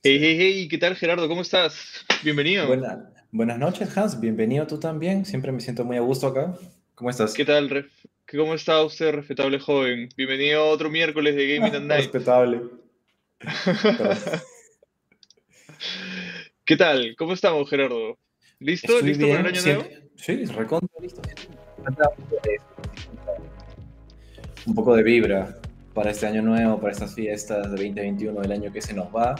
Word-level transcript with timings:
Hey, 0.00 0.16
hey, 0.20 0.36
hey, 0.38 0.68
¿qué 0.68 0.78
tal 0.78 0.94
Gerardo? 0.94 1.26
¿Cómo 1.26 1.42
estás? 1.42 2.06
Bienvenido. 2.22 2.68
buenas 3.32 3.58
noches, 3.58 3.98
Hans. 3.98 4.20
Bienvenido 4.20 4.64
tú 4.64 4.78
también. 4.78 5.24
Siempre 5.24 5.50
me 5.50 5.60
siento 5.60 5.84
muy 5.84 5.96
a 5.96 6.00
gusto 6.00 6.28
acá. 6.28 6.56
¿Cómo 6.94 7.10
estás? 7.10 7.34
¿Qué 7.34 7.44
tal? 7.44 7.90
¿Cómo 8.30 8.54
está 8.54 8.80
usted, 8.84 9.10
respetable 9.12 9.58
joven? 9.58 10.08
Bienvenido 10.16 10.62
a 10.62 10.66
otro 10.66 10.88
miércoles 10.88 11.34
de 11.34 11.56
Gaming 11.56 11.74
and 11.74 11.86
Night. 11.88 12.02
Respetable. 12.02 12.60
¿Qué 16.64 16.76
tal? 16.76 17.16
¿Cómo 17.18 17.32
estamos, 17.32 17.68
Gerardo? 17.68 18.20
¿Listo? 18.60 19.00
¿Listo 19.00 19.26
para 19.26 19.40
el 19.40 19.46
año 19.46 19.62
nuevo? 19.62 19.84
Sí, 20.14 20.44
recontra 20.44 21.00
listo. 21.02 21.22
Un 24.64 24.74
poco 24.76 24.94
de 24.94 25.02
vibra 25.02 25.60
para 25.92 26.12
este 26.12 26.28
año 26.28 26.42
nuevo, 26.42 26.80
para 26.80 26.92
estas 26.92 27.16
fiestas 27.16 27.64
de 27.64 27.70
2021 27.70 28.40
del 28.42 28.52
año 28.52 28.72
que 28.72 28.80
se 28.80 28.94
nos 28.94 29.08
va. 29.08 29.34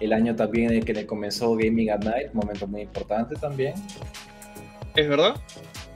El 0.00 0.12
año 0.12 0.34
también 0.36 0.70
en 0.70 0.78
el 0.78 0.84
que 0.84 1.06
comenzó 1.06 1.56
Gaming 1.56 1.90
at 1.90 2.04
Night, 2.04 2.32
momento 2.32 2.66
muy 2.66 2.82
importante 2.82 3.34
también. 3.36 3.74
Es 4.94 5.08
verdad, 5.08 5.40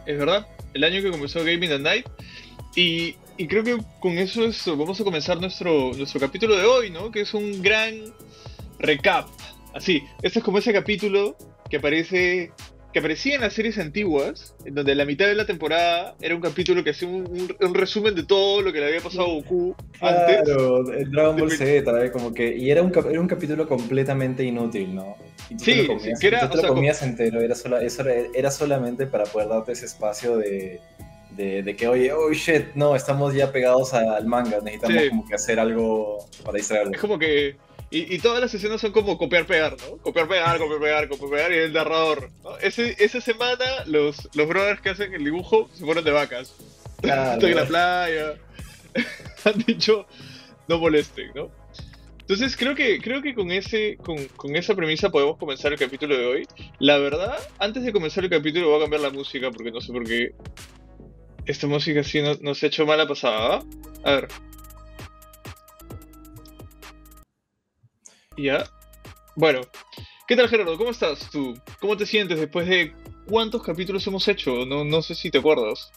es 0.06 0.18
verdad. 0.18 0.46
El 0.74 0.84
año 0.84 1.02
que 1.02 1.10
comenzó 1.10 1.40
Gaming 1.44 1.72
at 1.72 1.80
Night. 1.80 2.06
Y, 2.76 3.16
y 3.36 3.46
creo 3.48 3.64
que 3.64 3.78
con 4.00 4.18
eso 4.18 4.42
vamos 4.76 5.00
a 5.00 5.04
comenzar 5.04 5.40
nuestro, 5.40 5.92
nuestro 5.94 6.20
capítulo 6.20 6.56
de 6.56 6.64
hoy, 6.64 6.90
¿no? 6.90 7.10
Que 7.10 7.22
es 7.22 7.34
un 7.34 7.62
gran 7.62 8.12
recap. 8.78 9.28
Así, 9.74 10.02
este 10.22 10.40
es 10.40 10.44
como 10.44 10.58
ese 10.58 10.72
capítulo 10.72 11.36
que 11.68 11.76
aparece 11.76 12.52
que 12.92 12.98
aparecía 12.98 13.36
en 13.36 13.40
las 13.42 13.52
series 13.52 13.78
antiguas, 13.78 14.54
en 14.64 14.74
donde 14.74 14.94
la 14.94 15.04
mitad 15.04 15.26
de 15.26 15.34
la 15.34 15.46
temporada 15.46 16.16
era 16.20 16.34
un 16.34 16.40
capítulo 16.40 16.82
que 16.82 16.90
hacía 16.90 17.08
un, 17.08 17.74
resumen 17.74 18.14
de 18.14 18.24
todo 18.24 18.62
lo 18.62 18.72
que 18.72 18.80
le 18.80 18.86
había 18.86 19.00
pasado 19.00 19.26
a 19.26 19.34
Goku 19.34 19.76
antes. 20.00 20.42
Claro, 20.42 20.92
el 20.92 21.10
Dragon 21.10 21.36
Ball 21.36 21.52
Z, 21.52 22.12
como 22.12 22.34
que. 22.34 22.56
Y 22.56 22.70
era 22.70 22.82
un, 22.82 22.92
era 22.92 23.20
un 23.20 23.28
capítulo 23.28 23.68
completamente 23.68 24.42
inútil, 24.42 24.94
¿no? 24.94 25.16
sí, 25.56 25.88
que 26.20 26.26
era. 26.26 26.48
Tú 26.48 26.60
te 26.60 26.66
lo 26.66 26.74
comías 26.74 27.02
entero, 27.02 27.40
era, 27.40 27.54
eso 27.54 28.04
era, 28.34 28.50
solamente 28.50 29.06
para 29.06 29.24
poder 29.24 29.48
darte 29.48 29.72
ese 29.72 29.86
espacio 29.86 30.36
de. 30.36 30.80
De, 31.30 31.74
que, 31.74 31.88
oye, 31.88 32.12
oh 32.12 32.30
shit, 32.32 32.74
no, 32.74 32.94
estamos 32.94 33.32
ya 33.32 33.50
pegados 33.50 33.94
al 33.94 34.26
manga, 34.26 34.58
necesitamos 34.62 35.08
como 35.08 35.26
que 35.26 35.34
hacer 35.34 35.58
algo 35.58 36.18
para 36.44 36.58
distraerlo. 36.58 36.92
Es 36.92 37.00
como 37.00 37.18
que 37.18 37.56
y, 37.90 38.14
y, 38.14 38.18
todas 38.18 38.40
las 38.40 38.54
escenas 38.54 38.80
son 38.80 38.92
como 38.92 39.18
copiar, 39.18 39.46
pegar, 39.46 39.76
¿no? 39.80 39.96
Copiar, 39.98 40.28
pegar, 40.28 40.58
copiar, 40.58 40.80
pegar, 40.80 41.08
copiar, 41.08 41.30
pegar 41.30 41.52
y 41.52 41.56
el 41.56 41.72
narrador. 41.72 42.30
¿no? 42.44 42.56
Ese, 42.58 42.96
esa 42.98 43.20
semana 43.20 43.64
los, 43.86 44.28
los 44.34 44.48
brothers 44.48 44.80
que 44.80 44.90
hacen 44.90 45.12
el 45.12 45.24
dibujo 45.24 45.68
se 45.74 45.84
fueron 45.84 46.04
de 46.04 46.12
vacas. 46.12 46.54
Estoy 47.02 47.50
en 47.50 47.56
la 47.56 47.66
playa. 47.66 48.34
Han 49.44 49.58
dicho, 49.66 50.06
no 50.68 50.78
molesten, 50.78 51.30
¿no? 51.34 51.50
Entonces 52.20 52.56
creo 52.56 52.76
que, 52.76 53.00
creo 53.00 53.22
que 53.22 53.34
con, 53.34 53.50
ese, 53.50 53.96
con, 53.96 54.24
con, 54.36 54.54
esa 54.54 54.76
premisa 54.76 55.10
podemos 55.10 55.36
comenzar 55.36 55.72
el 55.72 55.78
capítulo 55.78 56.16
de 56.16 56.26
hoy. 56.26 56.46
La 56.78 56.96
verdad, 56.98 57.36
antes 57.58 57.82
de 57.82 57.92
comenzar 57.92 58.22
el 58.22 58.30
capítulo 58.30 58.68
voy 58.68 58.78
a 58.78 58.82
cambiar 58.82 59.02
la 59.02 59.10
música 59.10 59.50
porque 59.50 59.72
no 59.72 59.80
sé 59.80 59.92
por 59.92 60.04
qué 60.04 60.30
esta 61.46 61.66
música 61.66 62.00
así 62.00 62.22
no, 62.22 62.34
nos 62.40 62.62
ha 62.62 62.66
hecho 62.66 62.86
mala 62.86 63.08
pasada. 63.08 63.64
A 64.04 64.12
ver. 64.12 64.28
Ya. 68.36 68.64
Bueno, 69.34 69.60
¿qué 70.28 70.36
tal 70.36 70.48
Gerardo? 70.48 70.78
¿Cómo 70.78 70.90
estás 70.90 71.28
tú? 71.30 71.54
¿Cómo 71.80 71.96
te 71.96 72.06
sientes 72.06 72.38
después 72.38 72.66
de 72.68 72.94
cuántos 73.28 73.62
capítulos 73.62 74.06
hemos 74.06 74.26
hecho? 74.28 74.64
No, 74.66 74.84
no 74.84 75.02
sé 75.02 75.16
si 75.16 75.30
te 75.30 75.38
acuerdas. 75.38 75.90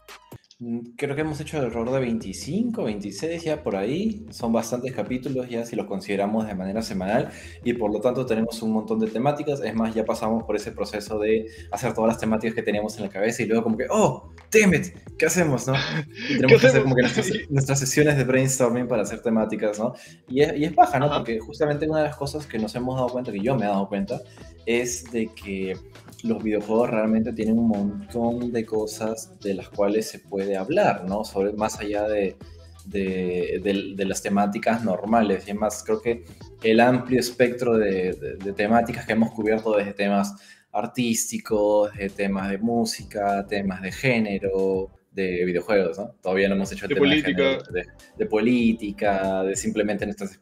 Mm, 0.59 0.79
creo 0.97 1.15
que 1.15 1.21
hemos 1.21 1.39
hecho 1.39 1.59
el 1.59 1.65
error 1.65 1.91
de 1.91 1.99
25, 1.99 2.83
26 2.83 3.43
ya 3.43 3.61
por 3.61 3.75
ahí. 3.75 4.25
Son 4.31 4.51
bastantes 4.51 4.93
capítulos 4.93 5.47
ya 5.47 5.63
si 5.65 5.75
los 5.75 5.85
consideramos 5.85 6.47
de 6.47 6.55
manera 6.55 6.81
semanal 6.81 7.29
y 7.63 7.73
por 7.73 7.93
lo 7.93 8.01
tanto 8.01 8.25
tenemos 8.25 8.61
un 8.63 8.71
montón 8.71 8.99
de 8.99 9.07
temáticas. 9.07 9.61
Es 9.61 9.75
más, 9.75 9.93
ya 9.93 10.03
pasamos 10.03 10.43
por 10.43 10.55
ese 10.55 10.71
proceso 10.71 11.19
de 11.19 11.47
hacer 11.71 11.93
todas 11.93 12.09
las 12.09 12.17
temáticas 12.19 12.55
que 12.55 12.63
teníamos 12.63 12.97
en 12.97 13.03
la 13.03 13.09
cabeza 13.09 13.43
y 13.43 13.45
luego 13.45 13.63
como 13.63 13.77
que, 13.77 13.85
oh, 13.91 14.32
damn 14.53 14.73
it, 14.73 14.95
¿qué 15.17 15.25
hacemos? 15.25 15.67
No? 15.67 15.73
Y 16.29 16.35
tenemos 16.35 16.61
que 16.61 16.67
hacer 16.67 16.83
como 16.83 16.95
que 16.95 17.01
nuestras, 17.49 17.79
sesiones 17.79 18.17
de 18.17 18.23
brainstorming 18.23 18.87
para 18.87 19.03
hacer 19.03 19.21
temáticas, 19.21 19.79
¿no? 19.79 19.93
Y 20.27 20.41
es, 20.41 20.57
y 20.57 20.65
es 20.65 20.75
baja, 20.75 20.99
¿no? 20.99 21.09
Porque 21.09 21.39
justamente 21.39 21.87
una 21.87 21.99
de 21.99 22.05
las 22.05 22.15
cosas 22.15 22.45
que 22.45 22.59
nos 22.59 22.75
hemos 22.75 22.95
dado 22.95 23.09
cuenta, 23.09 23.31
que 23.31 23.39
yo 23.39 23.55
me 23.55 23.65
he 23.65 23.67
dado 23.67 23.87
cuenta, 23.87 24.21
es 24.65 25.11
de 25.11 25.29
que 25.33 25.77
los 26.23 26.41
videojuegos 26.41 26.89
realmente 26.89 27.33
tienen 27.33 27.59
un 27.59 27.67
montón 27.67 28.51
de 28.51 28.65
cosas 28.65 29.37
de 29.41 29.55
las 29.55 29.69
cuales 29.69 30.07
se 30.07 30.19
puede 30.19 30.55
hablar, 30.55 31.03
¿no? 31.05 31.23
Sobre, 31.23 31.51
más 31.53 31.79
allá 31.79 32.07
de, 32.07 32.37
de, 32.85 34.05
las 34.05 34.21
temáticas 34.21 34.83
normales. 34.83 35.43
Y 35.47 35.51
además, 35.51 35.83
creo 35.85 36.01
que 36.01 36.25
el 36.63 36.79
amplio 36.79 37.19
espectro 37.19 37.77
de, 37.77 38.37
temáticas 38.55 39.05
que 39.05 39.13
hemos 39.13 39.31
cubierto 39.31 39.75
desde 39.75 39.93
temas 39.93 40.35
artísticos, 40.73 41.93
de 41.93 42.09
temas 42.09 42.49
de 42.49 42.57
música, 42.57 43.45
temas 43.47 43.81
de 43.81 43.91
género, 43.91 44.89
de 45.11 45.45
videojuegos, 45.45 45.99
¿no? 45.99 46.15
Todavía 46.21 46.49
no 46.49 46.55
hemos 46.55 46.71
hecho 46.71 46.85
el 46.85 46.89
de 46.89 46.95
tema 46.95 47.07
política. 47.07 47.43
De, 47.71 47.85
de, 48.17 48.25
política, 48.25 49.43
de 49.43 49.55
simplemente 49.55 50.05
nuestras, 50.05 50.39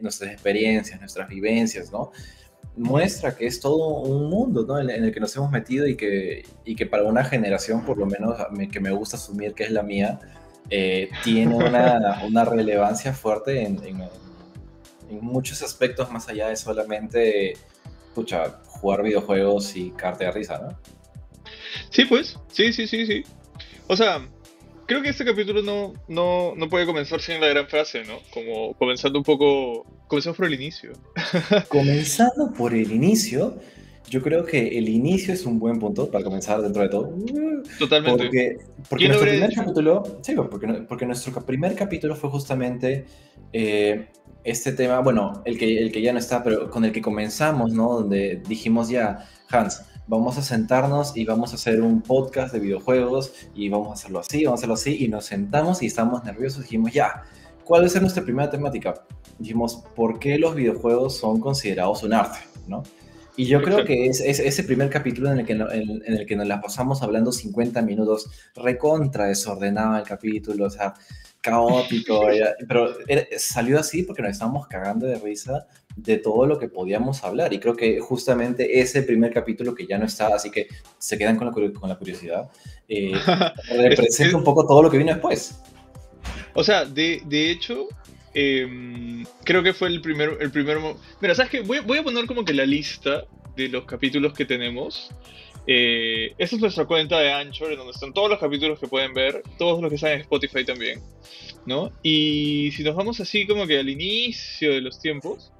nuestras 0.00 0.32
experiencias, 0.32 0.98
nuestras 0.98 1.28
vivencias, 1.28 1.92
¿no? 1.92 2.10
muestra 2.76 3.36
que 3.36 3.46
es 3.46 3.60
todo 3.60 4.00
un 4.00 4.28
mundo 4.28 4.64
¿no? 4.66 4.78
en, 4.78 4.90
el 4.90 5.12
que 5.12 5.20
nos 5.20 5.34
hemos 5.36 5.50
metido 5.50 5.86
y 5.86 5.96
que, 5.96 6.44
y 6.64 6.74
que 6.74 6.86
para 6.86 7.04
una 7.04 7.24
generación, 7.24 7.84
por 7.84 7.98
lo 7.98 8.06
menos 8.06 8.36
que 8.70 8.80
me 8.80 8.90
gusta 8.90 9.16
asumir 9.16 9.54
que 9.54 9.64
es 9.64 9.70
la 9.70 9.82
mía, 9.82 10.18
eh, 10.70 11.08
tiene 11.22 11.54
una, 11.54 12.22
una, 12.26 12.44
relevancia 12.44 13.12
fuerte 13.12 13.62
en, 13.62 13.82
en, 13.84 14.08
muchos 15.20 15.62
aspectos 15.62 16.10
más 16.10 16.28
allá 16.28 16.48
de 16.48 16.56
solamente 16.56 17.52
escucha, 18.08 18.60
jugar 18.84 19.02
videojuegos 19.02 19.74
y 19.76 19.90
carte 19.92 20.24
de 20.24 20.30
risa, 20.30 20.58
¿no? 20.58 20.78
Sí, 21.88 22.04
pues, 22.04 22.38
sí, 22.52 22.70
sí, 22.70 22.86
sí, 22.86 23.06
sí. 23.06 23.24
O 23.86 23.96
sea, 23.96 24.28
creo 24.84 25.00
que 25.00 25.08
este 25.08 25.24
capítulo 25.24 25.62
no, 25.62 25.94
no, 26.06 26.52
no, 26.54 26.68
puede 26.68 26.84
comenzar 26.84 27.22
sin 27.22 27.40
la 27.40 27.46
gran 27.48 27.66
frase, 27.66 28.04
¿no? 28.04 28.18
Como 28.30 28.74
comenzando 28.74 29.18
un 29.18 29.24
poco, 29.24 29.86
comenzando 30.06 30.36
por 30.36 30.46
el 30.46 30.54
inicio. 30.54 30.92
comenzando 31.68 32.52
por 32.52 32.74
el 32.74 32.92
inicio, 32.92 33.58
yo 34.08 34.22
creo 34.22 34.44
que 34.44 34.78
el 34.78 34.88
inicio 34.88 35.32
es 35.32 35.46
un 35.46 35.58
buen 35.58 35.78
punto 35.78 36.10
para 36.10 36.24
comenzar 36.24 36.60
dentro 36.62 36.82
de 36.82 36.88
todo. 36.88 37.14
Totalmente. 37.78 38.24
Porque, 38.24 38.58
porque 38.88 39.08
nuestro 39.08 39.28
primer 39.28 39.54
capítulo, 39.54 40.02
sí, 40.22 40.34
porque, 40.34 40.66
porque 40.88 41.06
nuestro 41.06 41.32
primer 41.44 41.74
capítulo 41.74 42.14
fue 42.14 42.30
justamente 42.30 43.06
eh, 43.52 44.08
este 44.44 44.72
tema, 44.72 45.00
bueno, 45.00 45.42
el 45.44 45.58
que, 45.58 45.78
el 45.78 45.90
que 45.90 46.02
ya 46.02 46.12
no 46.12 46.18
está, 46.18 46.42
pero 46.42 46.70
con 46.70 46.84
el 46.84 46.92
que 46.92 47.00
comenzamos, 47.00 47.72
¿no? 47.72 47.94
Donde 47.94 48.42
dijimos 48.46 48.88
ya, 48.88 49.26
Hans, 49.50 49.82
vamos 50.06 50.36
a 50.36 50.42
sentarnos 50.42 51.16
y 51.16 51.24
vamos 51.24 51.52
a 51.52 51.54
hacer 51.54 51.80
un 51.80 52.02
podcast 52.02 52.52
de 52.52 52.60
videojuegos 52.60 53.32
y 53.54 53.68
vamos 53.70 53.88
a 53.88 53.92
hacerlo 53.94 54.18
así, 54.20 54.44
vamos 54.44 54.58
a 54.58 54.60
hacerlo 54.60 54.74
así, 54.74 55.04
y 55.04 55.08
nos 55.08 55.24
sentamos 55.24 55.82
y 55.82 55.86
estamos 55.86 56.24
nerviosos 56.24 56.62
dijimos, 56.62 56.92
ya, 56.92 57.22
¿cuál 57.64 57.84
es 57.84 57.98
nuestra 58.00 58.22
primera 58.22 58.50
temática? 58.50 58.94
Dijimos, 59.38 59.82
¿por 59.96 60.18
qué 60.18 60.38
los 60.38 60.54
videojuegos 60.54 61.16
son 61.16 61.40
considerados 61.40 62.02
un 62.02 62.12
arte? 62.12 62.38
¿no? 62.66 62.82
Y 63.36 63.46
yo 63.46 63.62
creo 63.62 63.84
que 63.84 64.06
es, 64.06 64.20
ese 64.20 64.64
primer 64.64 64.88
capítulo 64.90 65.32
en 65.32 65.40
el, 65.40 65.46
que 65.46 65.52
en, 65.52 66.02
el 66.06 66.26
que 66.26 66.36
nos 66.36 66.46
la 66.46 66.60
pasamos 66.60 67.02
hablando 67.02 67.32
50 67.32 67.82
minutos, 67.82 68.30
recontra 68.54 69.26
desordenado 69.26 69.96
el 69.96 70.04
capítulo, 70.04 70.66
o 70.66 70.70
sea, 70.70 70.94
caótico, 71.40 72.26
pero 72.68 72.94
salió 73.36 73.80
así 73.80 74.04
porque 74.04 74.22
nos 74.22 74.32
estábamos 74.32 74.68
cagando 74.68 75.06
de 75.06 75.18
risa 75.18 75.66
de 75.96 76.18
todo 76.18 76.46
lo 76.46 76.58
que 76.58 76.68
podíamos 76.68 77.24
hablar. 77.24 77.52
Y 77.52 77.58
creo 77.58 77.74
que 77.74 77.98
justamente 77.98 78.80
ese 78.80 79.02
primer 79.02 79.32
capítulo 79.32 79.74
que 79.74 79.86
ya 79.86 79.98
no 79.98 80.06
está, 80.06 80.28
así 80.28 80.50
que 80.50 80.68
se 80.98 81.18
quedan 81.18 81.36
con 81.36 81.48
la, 81.48 81.52
con 81.72 81.88
la 81.88 81.96
curiosidad, 81.96 82.48
eh, 82.88 83.12
representa 83.76 84.36
un 84.36 84.44
poco 84.44 84.66
todo 84.66 84.82
lo 84.82 84.90
que 84.90 84.98
vino 84.98 85.12
después. 85.12 85.60
O 86.54 86.62
sea, 86.62 86.84
de, 86.84 87.20
de 87.26 87.50
hecho, 87.50 87.88
em, 88.34 89.24
creo 89.44 89.62
que 89.62 89.72
fue 89.72 89.88
el 89.88 90.00
primero, 90.00 90.38
el 90.40 90.50
primero... 90.50 90.98
Mira, 91.20 91.34
¿sabes 91.34 91.50
qué? 91.50 91.60
Voy, 91.60 91.98
a 91.98 92.02
poner 92.02 92.26
como 92.26 92.44
que 92.44 92.52
la 92.52 92.66
lista 92.66 93.24
de 93.56 93.68
los 93.68 93.84
capítulos 93.84 94.34
que 94.34 94.44
tenemos. 94.44 95.10
Eh, 95.66 96.34
esa 96.36 96.56
es 96.56 96.60
nuestra 96.62 96.84
cuenta 96.84 97.18
de 97.20 97.32
Anchor, 97.32 97.72
en 97.72 97.78
donde 97.78 97.92
están 97.92 98.12
todos 98.12 98.28
los 98.28 98.38
capítulos 98.38 98.78
que 98.78 98.86
pueden 98.86 99.14
ver, 99.14 99.42
todos 99.58 99.80
los 99.80 99.88
que 99.88 99.96
están 99.96 100.12
en 100.12 100.20
Spotify 100.20 100.64
también, 100.64 101.00
¿no? 101.64 101.90
Y 102.02 102.70
si 102.72 102.82
nos 102.82 102.94
vamos 102.94 103.18
así 103.20 103.46
como 103.46 103.66
que 103.66 103.78
al 103.78 103.88
inicio 103.88 104.72
de 104.72 104.82
los 104.82 105.00
tiempos, 105.00 105.53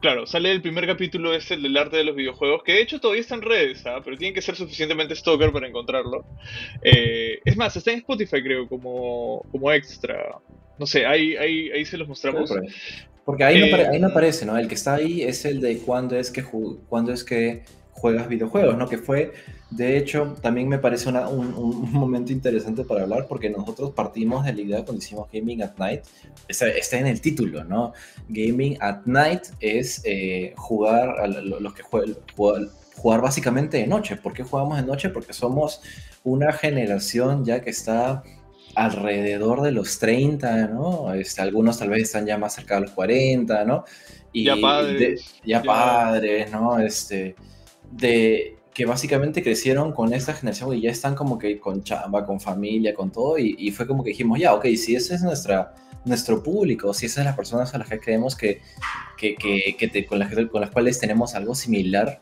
claro, 0.00 0.26
sale 0.26 0.50
el 0.50 0.62
primer 0.62 0.86
capítulo 0.86 1.34
este, 1.34 1.54
el 1.54 1.62
del 1.62 1.76
arte 1.76 1.96
de 1.96 2.04
los 2.04 2.16
videojuegos, 2.16 2.62
que 2.62 2.72
de 2.72 2.82
hecho 2.82 3.00
todavía 3.00 3.20
está 3.20 3.34
en 3.34 3.42
redes, 3.42 3.84
¿ah? 3.86 4.00
pero 4.04 4.16
tienen 4.16 4.34
que 4.34 4.42
ser 4.42 4.56
suficientemente 4.56 5.14
stalker 5.14 5.52
para 5.52 5.68
encontrarlo. 5.68 6.24
Eh, 6.82 7.40
es 7.44 7.56
más, 7.56 7.76
está 7.76 7.92
en 7.92 7.98
Spotify 7.98 8.42
creo, 8.42 8.68
como, 8.68 9.44
como 9.50 9.72
extra. 9.72 10.38
No 10.78 10.86
sé, 10.86 11.06
ahí, 11.06 11.36
ahí, 11.36 11.70
ahí 11.70 11.84
se 11.84 11.96
los 11.96 12.08
mostramos. 12.08 12.52
Porque 13.24 13.42
ahí, 13.42 13.58
no 13.58 13.76
ahí 13.76 13.98
no 13.98 14.06
eh, 14.06 14.10
aparece, 14.10 14.46
¿no? 14.46 14.56
El 14.56 14.68
que 14.68 14.74
está 14.74 14.94
ahí 14.94 15.22
es 15.22 15.44
el 15.44 15.60
de 15.60 15.78
cuándo 15.78 16.16
es 16.16 16.30
que, 16.30 16.44
cuándo 16.88 17.12
es 17.12 17.24
que 17.24 17.64
juegas 17.90 18.28
videojuegos, 18.28 18.76
¿no? 18.76 18.88
Que 18.88 18.98
fue 18.98 19.32
De 19.70 19.98
hecho, 19.98 20.36
también 20.40 20.68
me 20.68 20.78
parece 20.78 21.08
un, 21.08 21.16
un, 21.16 21.92
momento 21.92 22.32
interesante 22.32 22.84
para 22.84 23.02
hablar 23.02 23.26
porque 23.28 23.50
nosotros 23.50 23.90
partimos 23.90 24.44
de 24.44 24.52
la 24.52 24.60
idea 24.60 24.84
cuando 24.84 25.02
hicimos 25.02 25.28
Gaming 25.32 25.62
at 25.62 25.76
Night, 25.76 26.02
está, 26.46 26.68
está 26.68 26.98
en 26.98 27.08
el 27.08 27.20
título, 27.20 27.64
¿no? 27.64 27.92
Gaming 28.28 28.78
at 28.80 29.00
Night 29.06 29.42
es 29.60 30.02
eh, 30.04 30.54
jugar, 30.56 31.18
a 31.18 31.26
los 31.26 31.74
que 31.74 31.82
juegan, 31.82 32.16
jugar, 32.96 33.20
básicamente 33.20 33.78
de 33.78 33.86
noche. 33.88 34.16
¿Por 34.16 34.32
qué 34.32 34.44
jugamos 34.44 34.76
de 34.76 34.86
noche? 34.86 35.10
Porque 35.10 35.32
somos 35.32 35.82
una 36.22 36.52
generación 36.52 37.44
ya 37.44 37.60
que 37.60 37.70
está 37.70 38.22
alrededor 38.76 39.62
de 39.62 39.72
los 39.72 39.98
30, 39.98 40.68
¿no? 40.68 41.12
Este, 41.12 41.42
algunos 41.42 41.78
tal 41.78 41.90
vez 41.90 42.02
están 42.02 42.24
ya 42.24 42.38
más 42.38 42.54
cerca 42.54 42.76
de 42.76 42.82
los 42.82 42.90
40, 42.92 43.64
¿no? 43.64 43.84
Y 44.32 44.44
ya 44.44 44.56
padres. 44.60 45.34
ya, 45.44 45.62
padres, 45.62 46.52
¿no? 46.52 46.78
Este, 46.78 47.34
de 47.90 48.55
que 48.76 48.84
básicamente 48.84 49.42
crecieron 49.42 49.92
con 49.92 50.12
esta 50.12 50.34
generación 50.34 50.74
y 50.74 50.82
ya 50.82 50.90
están 50.90 51.14
como 51.14 51.38
que 51.38 51.58
con 51.58 51.82
chamba, 51.82 52.26
con 52.26 52.40
familia, 52.40 52.94
con 52.94 53.10
todo, 53.10 53.38
y, 53.38 53.70
fue 53.70 53.86
como 53.86 54.04
que 54.04 54.10
dijimos, 54.10 54.38
ya, 54.38 54.52
ok, 54.52 54.66
si 54.76 54.94
ese 54.94 55.14
es 55.14 55.22
nuestra, 55.22 55.74
nuestro 56.04 56.42
público, 56.42 56.92
si 56.92 57.06
esas 57.06 57.14
son 57.14 57.24
las 57.24 57.36
personas 57.36 57.72
a 57.72 57.78
las 57.78 57.88
que 57.88 57.98
creemos 57.98 58.36
que, 58.36 58.60
que, 59.16 59.34
que, 59.78 60.04
con, 60.04 60.18
las, 60.18 60.30
con 60.52 60.60
las 60.60 60.70
cuales 60.70 61.00
tenemos 61.00 61.34
algo 61.34 61.54
similar, 61.54 62.20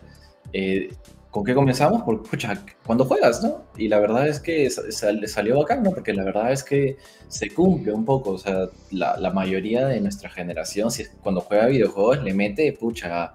eh, 0.52 0.94
¿con 1.28 1.42
qué 1.42 1.56
comenzamos? 1.56 2.04
Porque, 2.04 2.22
escucha, 2.22 2.64
cuando 2.86 3.04
juegas, 3.04 3.42
¿no? 3.42 3.64
Y 3.76 3.88
la 3.88 3.98
verdad 3.98 4.28
es 4.28 4.38
que 4.38 4.70
le 5.20 5.26
salió 5.26 5.58
bacán, 5.58 5.82
¿no? 5.82 5.90
Porque 5.90 6.12
la 6.12 6.22
verdad 6.22 6.52
es 6.52 6.62
que 6.62 6.98
se 7.26 7.50
cumple 7.50 7.92
un 7.92 8.04
poco, 8.04 8.30
o 8.30 8.38
sea, 8.38 8.68
la, 8.92 9.30
mayoría 9.32 9.88
de 9.88 10.00
nuestra 10.00 10.30
generación, 10.30 10.90
cuando 11.20 11.40
juega 11.40 11.66
videojuegos, 11.66 12.22
le 12.22 12.32
mete, 12.32 12.72
pucha, 12.74 13.32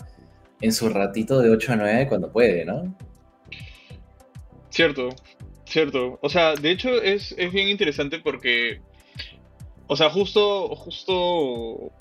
en 0.61 0.71
su 0.71 0.87
ratito 0.87 1.41
de 1.41 1.49
8 1.49 1.73
a 1.73 1.75
9 1.75 2.07
cuando 2.07 2.31
puede, 2.31 2.63
¿no? 2.63 2.95
Cierto, 4.79 5.09
cierto. 5.65 6.19
O 6.21 6.29
sea, 6.29 6.55
de 6.55 6.71
hecho 6.71 7.01
es, 7.01 7.35
es 7.37 7.51
bien 7.51 7.67
interesante 7.67 8.19
porque, 8.19 8.79
o 9.87 9.97
sea, 9.97 10.09
justo, 10.09 10.73
justo 10.73 11.91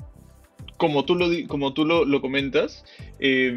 como 0.77 1.05
tú 1.05 1.17
lo, 1.17 1.27
como 1.49 1.75
tú 1.75 1.85
lo, 1.85 2.05
lo 2.05 2.21
comentas, 2.21 2.85
eh, 3.19 3.53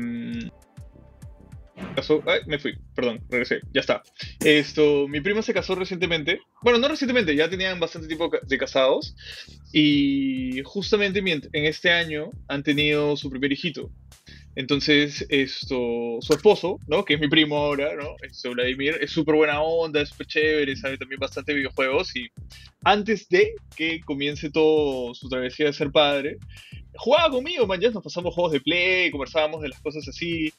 casó. 1.95 2.23
Ay, 2.25 2.39
me 2.47 2.57
fui, 2.57 2.73
perdón, 2.95 3.21
regresé, 3.29 3.61
ya 3.71 3.81
está. 3.81 4.01
Esto, 4.43 5.07
mi 5.07 5.21
prima 5.21 5.43
se 5.43 5.53
casó 5.53 5.75
recientemente. 5.75 6.39
Bueno, 6.63 6.79
no 6.79 6.87
recientemente, 6.87 7.35
ya 7.35 7.47
tenían 7.47 7.79
bastante 7.79 8.07
tiempo 8.07 8.31
de 8.41 8.57
casados. 8.57 9.15
Y 9.71 10.63
justamente 10.63 11.19
en 11.19 11.65
este 11.65 11.91
año 11.91 12.31
han 12.47 12.63
tenido 12.63 13.15
su 13.15 13.29
primer 13.29 13.51
hijito. 13.51 13.91
Entonces, 14.55 15.25
esto, 15.29 16.17
su 16.19 16.33
esposo, 16.33 16.77
¿no? 16.87 17.05
Que 17.05 17.13
es 17.13 17.19
mi 17.19 17.29
primo 17.29 17.57
ahora, 17.57 17.95
¿no? 17.95 18.15
Esto, 18.21 18.51
Vladimir, 18.51 18.97
es 18.99 19.11
súper 19.11 19.35
buena 19.35 19.61
onda, 19.61 20.01
es 20.01 20.09
súper 20.09 20.27
chévere, 20.27 20.75
sabe 20.75 20.97
también 20.97 21.19
bastante 21.19 21.53
videojuegos. 21.53 22.15
Y 22.15 22.29
antes 22.83 23.29
de 23.29 23.53
que 23.75 24.01
comience 24.01 24.49
todo 24.49 25.13
su 25.13 25.29
travesía 25.29 25.67
de 25.67 25.73
ser 25.73 25.91
padre, 25.91 26.37
jugaba 26.95 27.29
conmigo, 27.29 27.65
man, 27.65 27.79
ya 27.79 27.91
nos 27.91 28.03
pasamos 28.03 28.33
juegos 28.33 28.51
de 28.51 28.61
play, 28.61 29.11
conversábamos 29.11 29.61
de 29.61 29.69
las 29.69 29.79
cosas 29.79 30.07
así. 30.07 30.51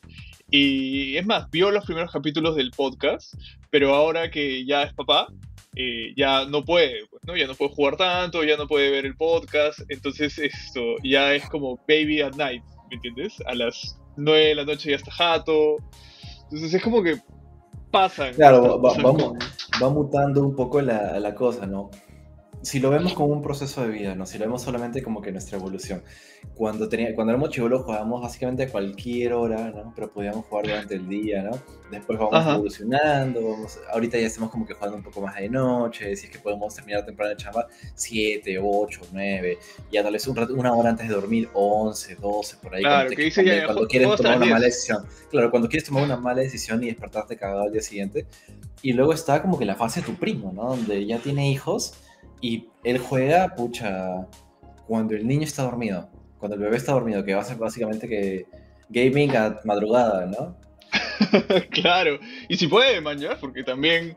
Y 0.51 1.17
es 1.17 1.27
más, 1.27 1.51
vio 1.51 1.71
los 1.71 1.85
primeros 1.85 2.11
capítulos 2.11 2.57
del 2.57 2.71
podcast, 2.71 3.35
pero 3.71 3.95
ahora 3.95 4.31
que 4.31 4.65
ya 4.65 4.85
es 4.85 4.95
papá, 4.95 5.29
eh, 5.75 6.13
ya 6.17 6.45
no 6.45 6.65
puede, 6.65 7.07
pues, 7.11 7.23
¿no? 7.25 7.37
Ya 7.37 7.47
no 7.47 7.55
puede 7.55 7.73
jugar 7.73 7.97
tanto, 7.97 8.45
ya 8.45 8.57
no 8.57 8.67
puede 8.67 8.91
ver 8.91 9.07
el 9.07 9.17
podcast, 9.17 9.81
entonces 9.89 10.39
esto 10.39 10.97
ya 11.03 11.35
es 11.35 11.49
como 11.49 11.77
baby 11.89 12.21
at 12.21 12.35
night, 12.35 12.63
¿me 12.93 12.97
entiendes? 12.97 13.43
A 13.47 13.55
las 13.55 13.99
9 14.17 14.49
de 14.49 14.55
la 14.55 14.65
noche 14.65 14.91
ya 14.91 14.97
está 14.97 15.11
jato, 15.11 15.77
entonces 16.45 16.75
es 16.75 16.83
como 16.83 17.03
que 17.03 17.17
pasan. 17.91 18.35
Claro, 18.35 18.81
va, 18.81 18.93
va, 18.95 19.89
mutando 19.89 20.43
un 20.43 20.55
poco 20.55 20.83
la, 20.83 21.19
la 21.19 21.35
cosa, 21.35 21.67
¿no? 21.67 21.91
Si 22.63 22.79
lo 22.79 22.91
vemos 22.91 23.13
como 23.15 23.33
un 23.33 23.43
proceso 23.43 23.83
de 23.83 23.89
vida, 23.89 24.15
¿no? 24.15 24.25
Si 24.25 24.39
lo 24.39 24.45
vemos 24.45 24.63
solamente 24.63 25.03
como 25.03 25.21
que 25.21 25.33
nuestra 25.33 25.59
evolución. 25.59 26.03
Cuando, 26.55 26.89
tenía, 26.89 27.15
cuando 27.15 27.33
éramos 27.33 27.51
chivolos 27.51 27.83
jugábamos 27.83 28.23
básicamente 28.23 28.65
a 28.65 28.69
cualquier 28.69 29.33
hora, 29.33 29.71
¿no? 29.71 29.93
Pero 29.95 30.13
podíamos 30.13 30.47
jugar 30.47 30.67
durante 30.67 30.95
el 30.95 31.09
día, 31.09 31.43
¿no? 31.43 31.59
Después 31.91 32.19
vamos 32.19 32.47
evolucionando, 32.47 33.49
vamos, 33.49 33.79
ahorita 33.93 34.19
ya 34.19 34.27
estamos 34.27 34.51
como 34.51 34.67
que 34.67 34.75
jugando 34.75 34.97
un 34.97 35.03
poco 35.03 35.21
más 35.21 35.37
de 35.37 35.49
noche, 35.49 36.17
si 36.17 36.27
es 36.27 36.33
que 36.33 36.39
podemos 36.39 36.75
terminar 36.75 37.05
temprano 37.05 37.31
de 37.31 37.37
chamba, 37.37 37.67
7, 37.95 38.59
8, 38.63 39.01
9, 39.13 39.59
ya 39.91 40.03
tal 40.03 40.13
vez 40.13 40.27
un 40.27 40.37
rato, 40.37 40.55
una 40.55 40.73
hora 40.73 40.91
antes 40.91 41.09
de 41.09 41.15
dormir, 41.15 41.49
11, 41.53 42.17
12, 42.17 42.57
por 42.57 42.75
ahí. 42.75 42.83
Claro, 42.83 43.11
que 43.11 43.23
dice 43.23 43.45
ya, 43.45 43.67
cuando 43.67 43.87
quieres 43.87 44.17
tomar 44.17 44.37
una 44.37 44.47
mala 44.47 44.65
decisión. 44.65 45.05
Claro, 45.31 45.51
cuando 45.51 45.69
quieres 45.69 45.87
tomar 45.87 46.05
una 46.05 46.17
mala 46.17 46.43
decisión 46.43 46.83
y 46.83 46.87
despertarte 46.87 47.37
cagado 47.37 47.63
al 47.63 47.73
día 47.73 47.83
siguiente. 47.83 48.27
Y 48.83 48.95
luego 48.95 49.13
está 49.13 49.43
como 49.43 49.59
que 49.59 49.65
la 49.65 49.77
fase 49.77 50.01
de 50.01 50.07
tu 50.07 50.17
primo, 50.17 50.53
¿no? 50.53 50.71
Donde 50.77 51.07
ya 51.07 51.19
tiene 51.19 51.51
hijos 51.51 51.95
y 52.43 52.69
él 52.85 52.99
juega, 52.99 53.55
pucha, 53.55 54.27
cuando 54.87 55.15
el 55.15 55.27
niño 55.27 55.45
está 55.45 55.63
dormido, 55.63 56.11
cuando 56.39 56.57
el 56.57 56.63
bebé 56.63 56.77
está 56.77 56.93
dormido, 56.93 57.25
que 57.25 57.35
va 57.35 57.41
a 57.41 57.45
ser 57.45 57.57
básicamente 57.57 58.09
que 58.09 58.47
gaming 58.91 59.35
a 59.37 59.61
madrugada, 59.65 60.27
¿no? 60.27 60.57
claro, 61.71 62.19
y 62.49 62.57
si 62.57 62.67
puede, 62.67 63.01
mañana, 63.01 63.39
porque 63.41 63.63
también 63.63 64.17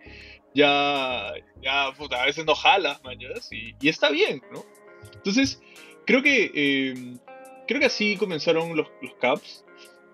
ya, 0.56 1.34
ya, 1.62 1.94
puta, 1.98 2.22
a 2.22 2.26
veces 2.26 2.46
no 2.46 2.56
jala, 2.56 3.00
mañana, 3.04 3.36
y, 3.52 3.76
y, 3.80 3.90
está 3.90 4.10
bien, 4.10 4.42
¿no? 4.52 4.66
Entonces, 5.14 5.62
creo 6.06 6.24
que, 6.24 6.52
em, 6.56 7.20
creo 7.68 7.80
que 7.80 7.86
así 7.86 8.18
comenzaron 8.18 8.76
los, 8.76 8.88
los 9.04 9.14
caps, 9.22 9.64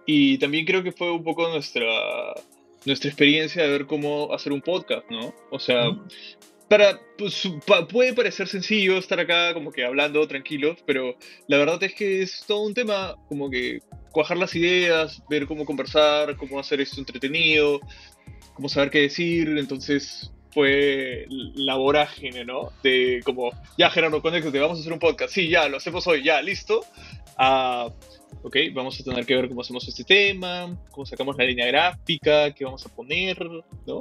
y 0.05 0.37
también 0.37 0.65
creo 0.65 0.83
que 0.83 0.91
fue 0.91 1.11
un 1.11 1.23
poco 1.23 1.47
nuestra, 1.47 1.85
nuestra 2.85 3.09
experiencia 3.09 3.63
de 3.63 3.69
ver 3.69 3.85
cómo 3.85 4.33
hacer 4.33 4.51
un 4.51 4.61
podcast, 4.61 5.09
¿no? 5.09 5.33
O 5.49 5.59
sea, 5.59 5.85
para, 6.71 7.01
pues, 7.17 7.49
puede 7.91 8.13
parecer 8.13 8.47
sencillo 8.47 8.97
estar 8.97 9.19
acá 9.19 9.53
como 9.53 9.73
que 9.73 9.83
hablando 9.83 10.25
tranquilos, 10.25 10.77
pero 10.85 11.17
la 11.49 11.57
verdad 11.57 11.83
es 11.83 11.93
que 11.93 12.21
es 12.21 12.45
todo 12.47 12.61
un 12.61 12.73
tema 12.73 13.17
como 13.27 13.49
que 13.49 13.81
cuajar 14.13 14.37
las 14.37 14.55
ideas, 14.55 15.21
ver 15.29 15.47
cómo 15.47 15.65
conversar, 15.65 16.37
cómo 16.37 16.57
hacer 16.57 16.79
esto 16.79 17.01
entretenido, 17.01 17.81
cómo 18.53 18.69
saber 18.69 18.89
qué 18.89 19.01
decir, 19.01 19.49
entonces 19.57 20.31
fue 20.53 21.25
la 21.29 21.75
vorágine, 21.75 22.45
¿no? 22.45 22.71
De 22.81 23.19
como, 23.25 23.51
ya 23.77 23.89
Gerardo, 23.89 24.21
conéctate, 24.21 24.57
vamos 24.57 24.77
a 24.77 24.79
hacer 24.79 24.93
un 24.93 24.99
podcast, 24.99 25.33
sí, 25.33 25.49
ya, 25.49 25.67
lo 25.67 25.75
hacemos 25.75 26.07
hoy, 26.07 26.23
ya, 26.23 26.41
listo. 26.41 26.85
Ah, 27.37 27.89
ok, 28.43 28.55
vamos 28.73 28.97
a 28.97 29.03
tener 29.03 29.25
que 29.25 29.35
ver 29.35 29.49
cómo 29.49 29.59
hacemos 29.59 29.85
este 29.89 30.05
tema, 30.05 30.73
cómo 30.91 31.05
sacamos 31.05 31.35
la 31.35 31.43
línea 31.43 31.67
gráfica, 31.67 32.53
qué 32.53 32.63
vamos 32.63 32.85
a 32.85 32.95
poner, 32.95 33.37
¿no? 33.85 33.99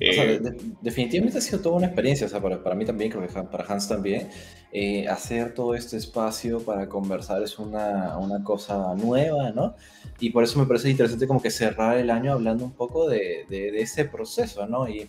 Eh, 0.00 0.40
definitivamente 0.80 1.38
ha 1.38 1.40
sido 1.40 1.60
toda 1.60 1.76
una 1.76 1.86
experiencia, 1.86 2.26
o 2.26 2.30
sea, 2.30 2.40
para, 2.40 2.62
para 2.62 2.76
mí 2.76 2.84
también, 2.84 3.10
creo 3.10 3.26
que 3.26 3.32
para 3.32 3.64
Hans 3.64 3.88
también, 3.88 4.28
eh, 4.72 5.08
hacer 5.08 5.54
todo 5.54 5.74
este 5.74 5.96
espacio 5.96 6.60
para 6.60 6.88
conversar 6.88 7.42
es 7.42 7.58
una, 7.58 8.16
una, 8.18 8.44
cosa 8.44 8.94
nueva, 8.94 9.50
¿no? 9.50 9.74
Y 10.20 10.30
por 10.30 10.44
eso 10.44 10.58
me 10.58 10.66
parece 10.66 10.90
interesante 10.90 11.26
como 11.26 11.42
que 11.42 11.50
cerrar 11.50 11.98
el 11.98 12.10
año 12.10 12.32
hablando 12.32 12.64
un 12.64 12.72
poco 12.72 13.08
de, 13.08 13.44
de, 13.48 13.80
ese 13.80 14.04
proceso, 14.04 14.66
¿no? 14.66 14.88
Y, 14.88 15.08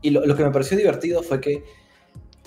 y 0.00 0.10
lo, 0.10 0.24
lo, 0.24 0.34
que 0.34 0.44
me 0.44 0.50
pareció 0.50 0.78
divertido 0.78 1.22
fue 1.22 1.40
que 1.40 1.64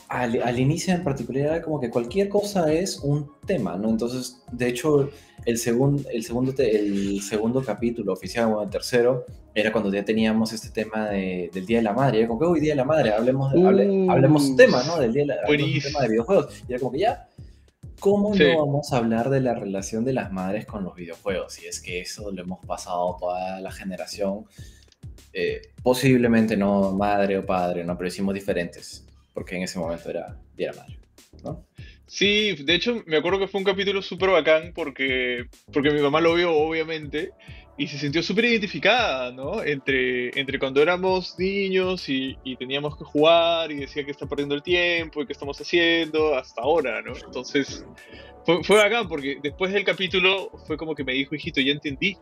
al, 0.10 0.42
al, 0.42 0.60
inicio 0.60 0.94
en 0.94 1.04
particular 1.04 1.44
era 1.44 1.62
como 1.62 1.80
que 1.80 1.90
cualquier 1.90 2.30
cosa 2.30 2.72
es 2.72 3.00
un 3.00 3.32
tema, 3.46 3.78
¿no? 3.78 3.90
Entonces, 3.90 4.42
de 4.52 4.68
hecho, 4.68 5.10
el, 5.46 5.58
segundo 5.58 6.04
el, 6.10 6.24
segundo, 6.24 6.54
el 6.58 7.22
segundo 7.22 7.64
capítulo 7.64 8.14
oficial, 8.14 8.52
o 8.54 8.64
el 8.64 8.70
tercero, 8.70 9.26
era 9.54 9.72
cuando 9.72 9.92
ya 9.92 10.06
teníamos 10.06 10.54
este 10.54 10.70
tema 10.70 11.10
de, 11.10 11.50
del 11.54 11.66
Día 11.66 11.78
de 11.78 11.84
la 11.84 11.94
Madre. 11.94 12.20
Era 12.20 12.28
como 12.28 12.40
que, 12.40 12.46
hoy 12.46 12.60
Día 12.60 12.74
de 12.74 12.78
la 12.78 12.86
Madre, 12.86 13.12
hablemos, 13.12 13.52
de, 13.52 13.60
uh, 13.60 14.12
hablemos 14.12 14.56
tema, 14.56 14.84
¿no? 14.84 15.00
Del 15.00 15.14
Día 15.14 15.24
de 15.24 15.28
la 15.28 15.82
tema 15.82 16.02
de 16.02 16.10
videojuegos. 16.10 16.64
Y 16.68 16.72
era 16.72 16.80
como 16.80 16.92
que 16.92 17.00
ya, 17.00 17.28
¿cómo 18.00 18.34
no 18.34 18.66
vamos 18.66 18.94
a 18.94 18.98
hablar 18.98 19.30
de 19.30 19.42
la 19.42 19.56
relación 19.56 20.06
de 20.06 20.14
las 20.14 20.32
madres 20.32 20.66
con 20.66 20.84
los 20.84 20.96
videojuegos? 20.96 21.62
Y 21.64 21.68
es 21.68 21.82
que 21.82 22.02
eso 22.02 22.32
lo 22.32 22.42
hemos 22.42 22.66
pasado 22.66 23.18
toda 23.20 23.60
la 23.60 23.72
generación. 23.72 24.46
Eh, 25.34 25.62
posiblemente 25.84 26.56
no 26.56 26.94
madre 26.94 27.38
o 27.38 27.46
padre, 27.46 27.84
¿no? 27.84 27.98
Pero 27.98 28.08
hicimos 28.08 28.34
diferentes 28.34 29.07
porque 29.38 29.56
en 29.56 29.62
ese 29.62 29.78
momento 29.78 30.10
era 30.10 30.36
Día 30.56 30.74
Madre, 30.76 30.98
¿no? 31.44 31.64
Sí, 32.08 32.56
de 32.56 32.74
hecho 32.74 33.04
me 33.06 33.18
acuerdo 33.18 33.38
que 33.38 33.48
fue 33.48 33.60
un 33.60 33.66
capítulo 33.66 34.02
súper 34.02 34.32
bacán 34.32 34.72
porque, 34.74 35.46
porque 35.72 35.92
mi 35.92 36.02
mamá 36.02 36.20
lo 36.22 36.34
vio 36.34 36.52
obviamente 36.52 37.34
y 37.78 37.86
se 37.86 38.00
sintió 38.00 38.24
súper 38.24 38.46
identificada, 38.46 39.32
¿no? 39.32 39.64
Entre, 39.64 40.32
entre 40.40 40.58
cuando 40.58 40.82
éramos 40.82 41.38
niños 41.38 42.10
y, 42.10 42.36
y, 42.44 42.56
teníamos 42.56 42.98
que 42.98 43.04
jugar 43.04 43.72
y 43.72 43.76
decía 43.76 44.04
que 44.04 44.10
está 44.10 44.26
perdiendo 44.26 44.56
el 44.56 44.64
tiempo 44.64 45.22
y 45.22 45.28
qué 45.28 45.34
estamos 45.34 45.62
haciendo 45.62 46.34
hasta 46.34 46.64
ahora, 46.64 47.04
¿no? 47.04 47.14
Entonces 47.16 47.86
fue, 48.44 48.64
fue 48.64 48.78
bacán 48.78 49.08
porque 49.08 49.38
después 49.44 49.72
del 49.72 49.84
capítulo 49.84 50.50
fue 50.66 50.78
como 50.78 50.96
que 50.96 51.04
me 51.04 51.14
dijo, 51.14 51.36
hijito, 51.36 51.62
ya 51.62 51.74
entendí, 51.74 52.18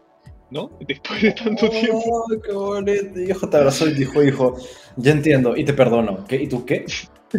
¿no? 0.56 0.72
Después 0.88 1.22
de 1.22 1.32
tanto 1.34 1.70
tiempo. 1.70 2.26
qué 2.44 2.52
bonito! 2.54 3.20
Hijo 3.20 3.50
te 3.50 3.58
abrazó 3.58 3.88
y 3.90 3.94
dijo, 3.94 4.24
hijo, 4.24 4.58
ya 4.96 5.12
entiendo 5.12 5.56
y 5.56 5.66
te 5.66 5.74
perdono. 5.74 6.26
¿Qué? 6.26 6.38
¿Y 6.38 6.48
tú 6.48 6.66
qué? 6.66 6.86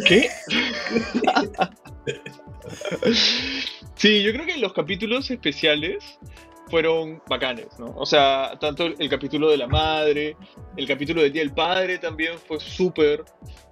¿Qué? 0.06 0.28
sí, 3.94 4.22
yo 4.22 4.32
creo 4.32 4.44
que 4.44 4.58
los 4.58 4.74
capítulos 4.74 5.30
especiales 5.30 6.04
fueron 6.68 7.22
bacanes, 7.28 7.68
¿no? 7.78 7.94
O 7.96 8.04
sea, 8.04 8.52
tanto 8.60 8.84
el, 8.84 9.08
capítulo 9.08 9.48
de 9.50 9.56
la 9.56 9.66
madre, 9.66 10.36
el 10.76 10.86
capítulo 10.86 11.22
del 11.22 11.32
Día 11.32 11.42
del 11.42 11.54
Padre 11.54 11.98
también 11.98 12.38
fue 12.38 12.60
súper. 12.60 13.24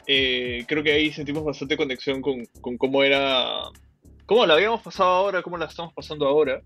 Eh, 0.06 0.64
creo 0.66 0.82
que 0.82 0.92
ahí 0.92 1.12
sentimos 1.12 1.44
bastante 1.44 1.76
conexión 1.76 2.22
con, 2.22 2.46
con 2.62 2.78
cómo 2.78 3.02
era 3.02 3.62
cómo 4.26 4.46
la 4.46 4.54
habíamos 4.54 4.80
pasado 4.80 5.10
ahora, 5.10 5.42
cómo 5.42 5.58
la 5.58 5.66
estamos 5.66 5.92
pasando 5.92 6.26
ahora, 6.26 6.62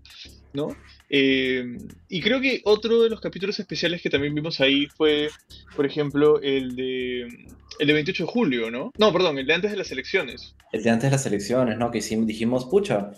¿no? 0.53 0.69
Eh, 1.09 1.77
y 2.07 2.21
creo 2.21 2.39
que 2.39 2.61
otro 2.65 3.01
de 3.01 3.09
los 3.09 3.19
capítulos 3.19 3.59
especiales 3.59 4.01
que 4.01 4.09
también 4.09 4.35
vimos 4.35 4.59
ahí 4.61 4.85
fue, 4.95 5.29
por 5.75 5.85
ejemplo, 5.85 6.39
el 6.41 6.75
de, 6.75 7.21
el 7.79 7.87
de 7.87 7.93
28 7.93 8.25
de 8.25 8.31
julio, 8.31 8.71
¿no? 8.71 8.91
No, 8.97 9.11
perdón, 9.11 9.39
el 9.39 9.47
de 9.47 9.53
antes 9.53 9.71
de 9.71 9.77
las 9.77 9.91
elecciones. 9.91 10.55
El 10.71 10.83
de 10.83 10.89
antes 10.91 11.09
de 11.09 11.11
las 11.11 11.25
elecciones, 11.25 11.77
¿no? 11.77 11.89
Que 11.89 11.97
hicimos, 11.97 12.27
dijimos, 12.27 12.65
pucha, 12.65 13.11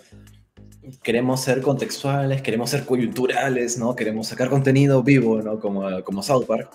queremos 1.04 1.42
ser 1.42 1.62
contextuales, 1.62 2.42
queremos 2.42 2.70
ser 2.70 2.86
coyunturales, 2.86 3.78
¿no? 3.78 3.96
Queremos 3.96 4.28
sacar 4.28 4.50
contenido 4.50 5.04
vivo, 5.04 5.42
¿no? 5.42 5.60
Como, 5.60 6.04
como 6.04 6.24
South 6.24 6.46
Park. 6.46 6.72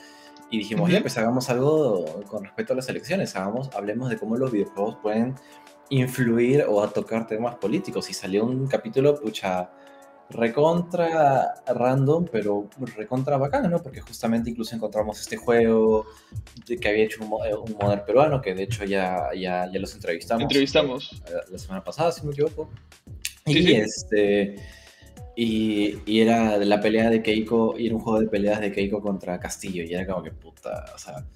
Y 0.51 0.59
dijimos, 0.59 0.91
ya, 0.91 1.01
pues 1.01 1.17
hagamos 1.19 1.49
algo 1.51 2.23
con 2.29 2.45
respecto 2.45 2.73
a 2.73 2.77
las 2.77 2.89
elecciones, 2.89 3.35
hagamos, 3.35 3.69
hablemos 3.75 4.11
de 4.11 4.17
cómo 4.17 4.37
los 4.37 4.53
videojuegos 4.53 4.99
pueden 5.03 5.35
influir 5.89 6.65
o 6.69 6.83
a 6.83 6.93
tocar 6.93 7.27
temas 7.27 7.57
políticos. 7.57 8.09
Y 8.11 8.15
salió 8.15 8.45
un 8.45 8.69
capítulo, 8.69 9.21
pucha, 9.21 9.71
recontra 10.31 11.55
random, 11.67 12.27
pero 12.31 12.69
recontra 12.97 13.37
bacano, 13.37 13.69
¿no? 13.69 13.83
Porque 13.83 14.01
justamente 14.01 14.51
incluso 14.51 14.75
encontramos 14.75 15.21
este 15.21 15.37
juego 15.37 16.07
que 16.67 16.89
había 16.89 17.05
hecho 17.05 17.25
un, 17.25 17.47
eh, 17.47 17.55
un 17.55 17.77
modder 17.81 18.05
peruano, 18.05 18.41
que 18.41 18.55
de 18.55 18.65
hecho 18.65 18.85
ya, 18.85 19.29
ya, 19.35 19.71
ya 19.73 19.79
los 19.79 19.95
entrevistamos. 19.95 20.43
Entrevistamos. 20.43 21.23
Eh, 21.27 21.33
la 21.51 21.59
semana 21.59 21.85
pasada, 21.85 22.13
si 22.13 22.21
no 22.23 22.29
me 22.29 22.33
equivoco. 22.33 22.71
y 23.47 23.73
este... 23.75 24.57
Y, 25.39 25.99
y, 26.07 26.23
era 26.23 26.57
la 26.57 26.81
pelea 26.81 27.11
de 27.11 27.23
Keiko, 27.23 27.75
y 27.79 27.87
era 27.87 27.95
un 27.95 28.01
juego 28.01 28.21
de 28.21 28.27
peleas 28.27 28.59
de 28.59 28.73
Keiko 28.73 29.03
contra 29.03 29.39
Castillo, 29.39 29.85
y 29.85 29.93
era 29.93 30.07
como 30.07 30.23
que 30.23 30.31
puta, 30.31 30.87
o 30.95 30.99
sea, 30.99 31.27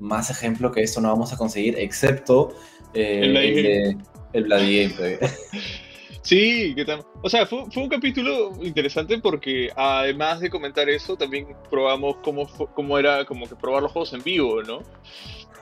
más 0.00 0.28
ejemplo 0.28 0.72
que 0.72 0.82
esto 0.82 1.00
no 1.00 1.06
vamos 1.06 1.32
a 1.32 1.36
conseguir, 1.36 1.78
excepto 1.78 2.52
eh, 2.94 3.20
el, 3.22 3.96
el 4.32 4.44
Bloody. 4.44 4.92
Sí, 6.24 6.72
¿qué 6.74 6.86
tal? 6.86 7.04
O 7.22 7.28
sea, 7.28 7.44
fue, 7.44 7.64
un 7.76 7.88
capítulo 7.90 8.52
interesante 8.62 9.18
porque 9.18 9.68
además 9.76 10.40
de 10.40 10.48
comentar 10.48 10.88
eso, 10.88 11.18
también 11.18 11.48
probamos 11.68 12.16
cómo, 12.24 12.48
cómo 12.74 12.98
era 12.98 13.26
como 13.26 13.46
que 13.46 13.54
probar 13.54 13.82
los 13.82 13.92
juegos 13.92 14.14
en 14.14 14.22
vivo, 14.22 14.62
¿no? 14.62 14.78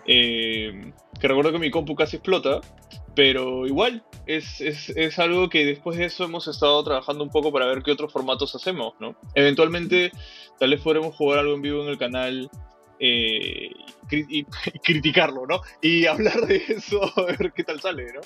Eh, 0.06 0.92
que 1.20 1.28
recuerdo 1.28 1.50
que 1.50 1.58
mi 1.58 1.72
compu 1.72 1.96
casi 1.96 2.14
explota, 2.14 2.60
pero 3.16 3.66
igual 3.66 4.04
es, 4.26 4.60
es, 4.60 4.90
es, 4.90 5.18
algo 5.18 5.48
que 5.48 5.66
después 5.66 5.98
de 5.98 6.04
eso 6.04 6.22
hemos 6.22 6.46
estado 6.46 6.84
trabajando 6.84 7.24
un 7.24 7.30
poco 7.30 7.52
para 7.52 7.66
ver 7.66 7.82
qué 7.82 7.90
otros 7.90 8.12
formatos 8.12 8.54
hacemos, 8.54 8.94
¿no? 9.00 9.16
Eventualmente, 9.34 10.12
tal 10.60 10.70
vez 10.70 10.80
podremos 10.80 11.16
jugar 11.16 11.40
algo 11.40 11.54
en 11.54 11.62
vivo 11.62 11.82
en 11.82 11.88
el 11.88 11.98
canal 11.98 12.48
eh, 13.00 13.72
y, 14.12 14.44
criticarlo, 14.84 15.44
¿no? 15.44 15.60
Y 15.80 16.06
hablar 16.06 16.46
de 16.46 16.62
eso, 16.68 17.00
a 17.16 17.22
ver 17.22 17.52
qué 17.52 17.64
tal 17.64 17.80
sale, 17.80 18.12
¿no? 18.12 18.20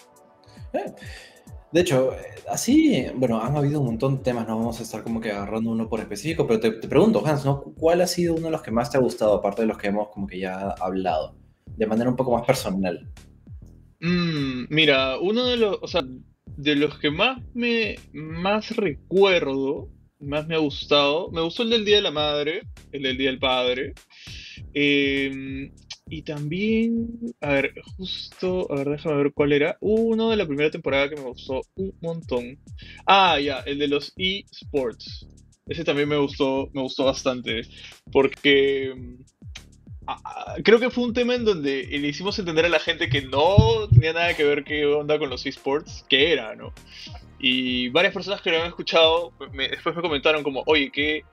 Eh, 1.67 1.73
de 1.73 1.81
hecho, 1.81 2.11
así, 2.49 3.07
bueno, 3.15 3.41
han 3.41 3.57
habido 3.57 3.81
un 3.81 3.87
montón 3.87 4.19
de 4.19 4.23
temas, 4.23 4.47
no 4.47 4.57
vamos 4.57 4.81
a 4.81 4.83
estar 4.83 5.03
como 5.03 5.21
que 5.21 5.31
agarrando 5.31 5.71
uno 5.71 5.89
por 5.89 6.01
específico, 6.01 6.47
pero 6.47 6.61
te, 6.61 6.73
pregunto, 6.73 7.23
Hans, 7.25 7.45
¿no? 7.45 7.63
¿Cuál 7.77 8.01
ha 8.01 8.07
sido 8.07 8.35
uno 8.35 8.47
de 8.47 8.53
los 8.53 8.63
que 8.63 8.71
más 8.71 8.91
te 8.91 8.99
ha 8.99 9.01
gustado, 9.01 9.35
aparte 9.35 9.63
de 9.63 9.69
los 9.69 9.79
que 9.79 9.89
hemos 9.89 10.09
como 10.09 10.27
que 10.27 10.39
ya 10.39 10.75
hablado, 10.81 11.37
de 11.77 11.87
manera 11.87 12.11
un 12.11 12.17
poco 12.17 12.33
más 12.37 12.47
personal? 12.47 13.09
Mm, 14.01 14.67
mira, 14.69 15.19
uno 15.19 15.47
de 15.47 15.57
los, 15.57 15.79
o 15.81 15.87
sea, 15.87 16.03
de 16.57 16.77
los 16.77 16.99
que 16.99 17.11
más 17.11 17.41
me, 17.55 17.97
más 18.13 18.75
recuerdo, 18.77 19.89
más 20.21 20.47
me 20.47 20.55
ha 20.55 20.59
gustado, 20.59 21.31
me 21.31 21.43
gustó 21.43 21.63
el 21.63 21.71
del 21.71 21.85
Día 21.85 21.97
de 21.97 22.03
la 22.03 22.11
Madre, 22.11 22.63
el 22.93 23.03
del 23.03 23.19
Día 23.19 23.31
del 23.31 23.39
Padre, 23.39 23.95
eh, 24.73 25.71
y 26.09 26.23
también, 26.23 27.35
a 27.41 27.49
ver, 27.49 27.75
justo, 27.97 28.71
a 28.71 28.77
ver, 28.77 28.91
déjame 28.91 29.17
ver 29.17 29.33
cuál 29.33 29.53
era. 29.53 29.77
Uno 29.81 30.31
de 30.31 30.37
la 30.37 30.47
primera 30.47 30.71
temporada 30.71 31.09
que 31.09 31.17
me 31.17 31.23
gustó 31.23 31.63
un 31.75 31.93
montón. 32.01 32.59
Ah, 33.07 33.41
ya, 33.41 33.61
el 33.67 33.79
de 33.79 33.89
los 33.89 34.13
eSports. 34.17 35.27
Ese 35.67 35.83
también 35.83 36.09
me 36.09 36.17
gustó, 36.17 36.71
me 36.73 36.83
gustó 36.83 37.07
bastante. 37.07 37.63
Porque 38.13 38.95
mm, 38.97 40.63
creo 40.63 40.79
que 40.79 40.91
fue 40.91 41.05
un 41.05 41.13
tema 41.13 41.35
en 41.35 41.45
donde 41.45 41.85
le 41.85 42.09
hicimos 42.09 42.39
entender 42.39 42.67
a 42.67 42.69
la 42.69 42.79
gente 42.79 43.09
que 43.09 43.23
no 43.23 43.89
tenía 43.93 44.13
nada 44.13 44.37
que 44.37 44.45
ver 44.45 44.63
qué 44.63 44.87
onda 44.87 45.19
con 45.19 45.29
los 45.29 45.45
esports, 45.45 46.05
que 46.09 46.33
era, 46.33 46.55
¿no? 46.55 46.73
Y 47.41 47.89
varias 47.89 48.15
personas 48.15 48.41
que 48.41 48.51
lo 48.51 48.57
habían 48.57 48.71
escuchado 48.71 49.33
después 49.53 49.97
me 49.97 50.03
comentaron 50.03 50.45
como, 50.45 50.63
oye, 50.67 50.91
qué, 50.93 51.25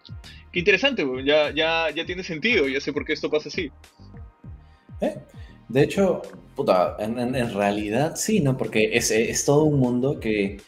qué 0.51 0.59
interesante, 0.59 1.05
ya, 1.23 1.51
ya, 1.51 1.91
ya 1.91 2.05
tiene 2.05 2.23
sentido, 2.23 2.67
ya 2.67 2.81
sé 2.81 2.91
por 2.91 3.05
qué 3.05 3.13
esto 3.13 3.29
pasa 3.29 3.49
así. 3.49 3.71
¿Eh? 5.03 5.17
De 5.69 5.83
hecho, 5.83 6.21
puta, 6.55 6.95
en, 6.99 7.53
realidad 7.53 8.15
sí, 8.15 8.39
¿no? 8.39 8.57
Porque 8.57 8.91
es, 8.93 9.11
es, 9.11 9.45
todo 9.45 9.63
un 9.63 9.79
mundo 9.79 10.19
que 10.19 10.61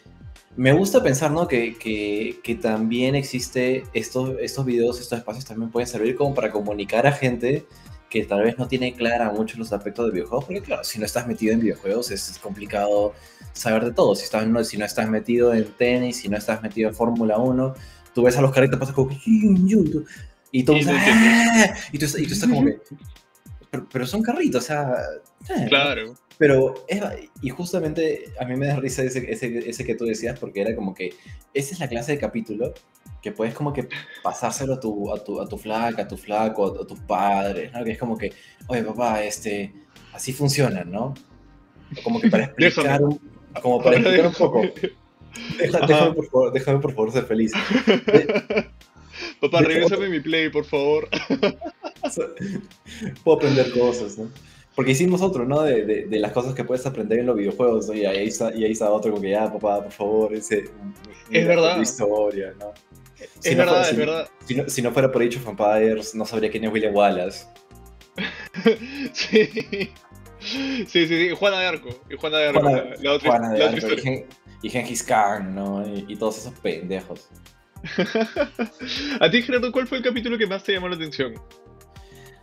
me 0.55 0.73
gusta 0.73 1.03
pensar, 1.03 1.31
¿no? 1.31 1.47
Que, 1.47 1.77
que, 1.77 2.39
que, 2.43 2.55
también 2.55 3.15
existe 3.15 3.83
estos, 3.93 4.35
estos 4.39 4.65
videos, 4.65 4.99
estos 4.99 5.19
espacios 5.19 5.45
también 5.45 5.71
pueden 5.71 5.87
servir 5.87 6.15
como 6.15 6.33
para 6.33 6.51
comunicar 6.51 7.07
a 7.07 7.11
gente 7.11 7.65
que 8.09 8.23
tal 8.25 8.43
vez 8.43 8.57
no 8.57 8.67
tiene 8.67 8.93
clara 8.93 9.31
mucho 9.31 9.57
los 9.57 9.73
aspectos 9.73 10.05
de 10.05 10.11
videojuegos, 10.13 10.45
porque 10.45 10.61
claro, 10.61 10.83
si 10.83 10.99
no 10.99 11.05
estás 11.05 11.27
metido 11.27 11.53
en 11.53 11.59
videojuegos 11.59 12.11
es, 12.11 12.37
complicado 12.39 13.13
saber 13.53 13.85
de 13.85 13.91
todo. 13.91 14.15
Si, 14.15 14.23
estás, 14.23 14.47
no, 14.47 14.63
si 14.63 14.77
no 14.77 14.85
estás 14.85 15.09
metido 15.09 15.53
en 15.53 15.65
tenis, 15.73 16.17
si 16.17 16.29
no 16.29 16.37
estás 16.37 16.61
metido 16.61 16.89
en 16.89 16.95
Fórmula 16.95 17.37
1, 17.37 17.73
tú 18.13 18.23
ves 18.23 18.37
a 18.37 18.41
los 18.41 18.51
carritos 18.51 18.79
pasas 18.79 18.95
como 18.95 19.11
y 20.51 20.63
tú, 20.63 20.73
¡Ah! 20.87 21.75
y 21.91 21.99
tú, 21.99 22.05
y 22.17 22.27
tú 22.27 22.33
estás 22.33 22.49
como 22.49 22.65
que 22.65 22.79
pero, 23.91 24.05
son 24.05 24.21
carritos, 24.21 24.63
o 24.63 24.67
sea. 24.67 24.95
Eh, 25.49 25.65
claro. 25.67 26.15
Pero, 26.37 26.73
y 27.41 27.49
justamente 27.49 28.33
a 28.39 28.45
mí 28.45 28.57
me 28.57 28.67
da 28.67 28.75
risa 28.75 29.03
ese, 29.03 29.31
ese, 29.31 29.69
ese, 29.69 29.85
que 29.85 29.95
tú 29.95 30.05
decías, 30.05 30.37
porque 30.37 30.61
era 30.61 30.75
como 30.75 30.93
que 30.93 31.13
esa 31.53 31.73
es 31.73 31.79
la 31.79 31.87
clase 31.87 32.11
de 32.11 32.17
capítulo 32.19 32.73
que 33.21 33.31
puedes 33.31 33.53
como 33.53 33.71
que 33.71 33.87
pasárselo 34.21 34.73
a 34.73 34.79
tu, 34.79 35.13
a 35.13 35.23
tu, 35.23 35.41
a 35.41 35.47
tu 35.47 35.57
flaca, 35.57 36.03
a 36.03 36.07
tu 36.07 36.17
flaco, 36.17 36.79
a, 36.81 36.85
tus 36.85 36.99
padres, 36.99 37.71
¿no? 37.73 37.83
Que 37.83 37.91
es 37.91 37.97
como 37.97 38.17
que, 38.17 38.33
oye, 38.67 38.83
papá, 38.83 39.23
este, 39.23 39.73
así 40.13 40.33
funciona, 40.33 40.83
¿no? 40.83 41.13
Como 42.03 42.19
que 42.19 42.29
para 42.29 42.43
explicar 42.57 43.01
un, 43.01 43.19
como 43.61 43.81
para 43.81 43.97
explicar 43.97 44.27
un 44.27 44.33
poco. 44.33 44.61
déjame, 45.57 46.13
por 46.13 46.29
favor, 46.29 46.53
déjame 46.53 46.79
por 46.79 46.93
favor 46.93 47.11
ser 47.11 47.25
feliz. 47.25 47.53
Papá, 49.41 49.61
regresame 49.61 50.09
mi 50.09 50.19
play, 50.19 50.49
por 50.49 50.65
favor. 50.65 51.09
Puedo 53.23 53.37
aprender 53.37 53.71
cosas, 53.71 54.17
¿no? 54.17 54.29
Porque 54.75 54.91
hicimos 54.91 55.21
otro, 55.21 55.45
¿no? 55.45 55.61
De, 55.61 55.85
de, 55.85 56.19
las 56.19 56.33
cosas 56.33 56.53
que 56.53 56.65
puedes 56.65 56.85
aprender 56.85 57.19
en 57.19 57.27
los 57.27 57.37
videojuegos, 57.37 57.87
¿no? 57.87 57.93
Y 57.93 58.05
ahí 58.05 58.27
está, 58.27 58.53
y 58.53 58.65
ahí 58.65 58.71
está 58.71 58.91
otro 58.91 59.11
como 59.11 59.21
que, 59.21 59.31
ya, 59.31 59.51
papá, 59.51 59.81
por 59.83 59.91
favor, 59.91 60.33
ese... 60.33 60.65
Es 61.31 61.47
verdad. 61.47 61.79
Historia, 61.79 62.53
¿no? 62.59 62.73
es 63.41 63.55
verdad, 63.55 63.89
es 63.89 63.97
verdad. 63.97 64.29
Si 64.45 64.55
no, 64.55 64.69
si 64.69 64.81
no, 64.81 64.91
fuera 64.91 65.11
por 65.11 65.21
Age 65.21 65.37
of 65.37 65.47
Empires, 65.47 66.13
no 66.13 66.25
sabría 66.25 66.51
quién 66.51 66.65
es 66.65 66.73
William 66.73 66.93
Wallace. 66.93 67.45
sí. 69.13 69.91
Sí, 70.39 70.85
sí, 70.87 71.07
sí, 71.07 71.29
Juana 71.31 71.59
de 71.59 71.65
Arco. 71.65 71.89
Y 72.09 72.15
Juana 72.17 72.37
de 72.37 72.47
Arco, 72.49 72.61
la, 73.01 73.13
otra, 73.13 73.29
Juana 73.31 73.49
de 73.51 73.63
Arco, 73.63 73.87
y, 74.61 74.69
Gengis 74.69 75.03
Khan, 75.03 75.55
¿no? 75.55 75.87
Y, 75.87 76.05
y 76.09 76.15
todos 76.17 76.37
esos 76.37 76.53
pendejos. 76.59 77.29
A 79.19 79.29
ti, 79.29 79.41
Gerardo, 79.41 79.71
¿cuál 79.71 79.87
fue 79.87 79.99
el 79.99 80.03
capítulo 80.03 80.37
que 80.37 80.47
más 80.47 80.63
te 80.63 80.73
llamó 80.73 80.89
la 80.89 80.95
atención? 80.95 81.33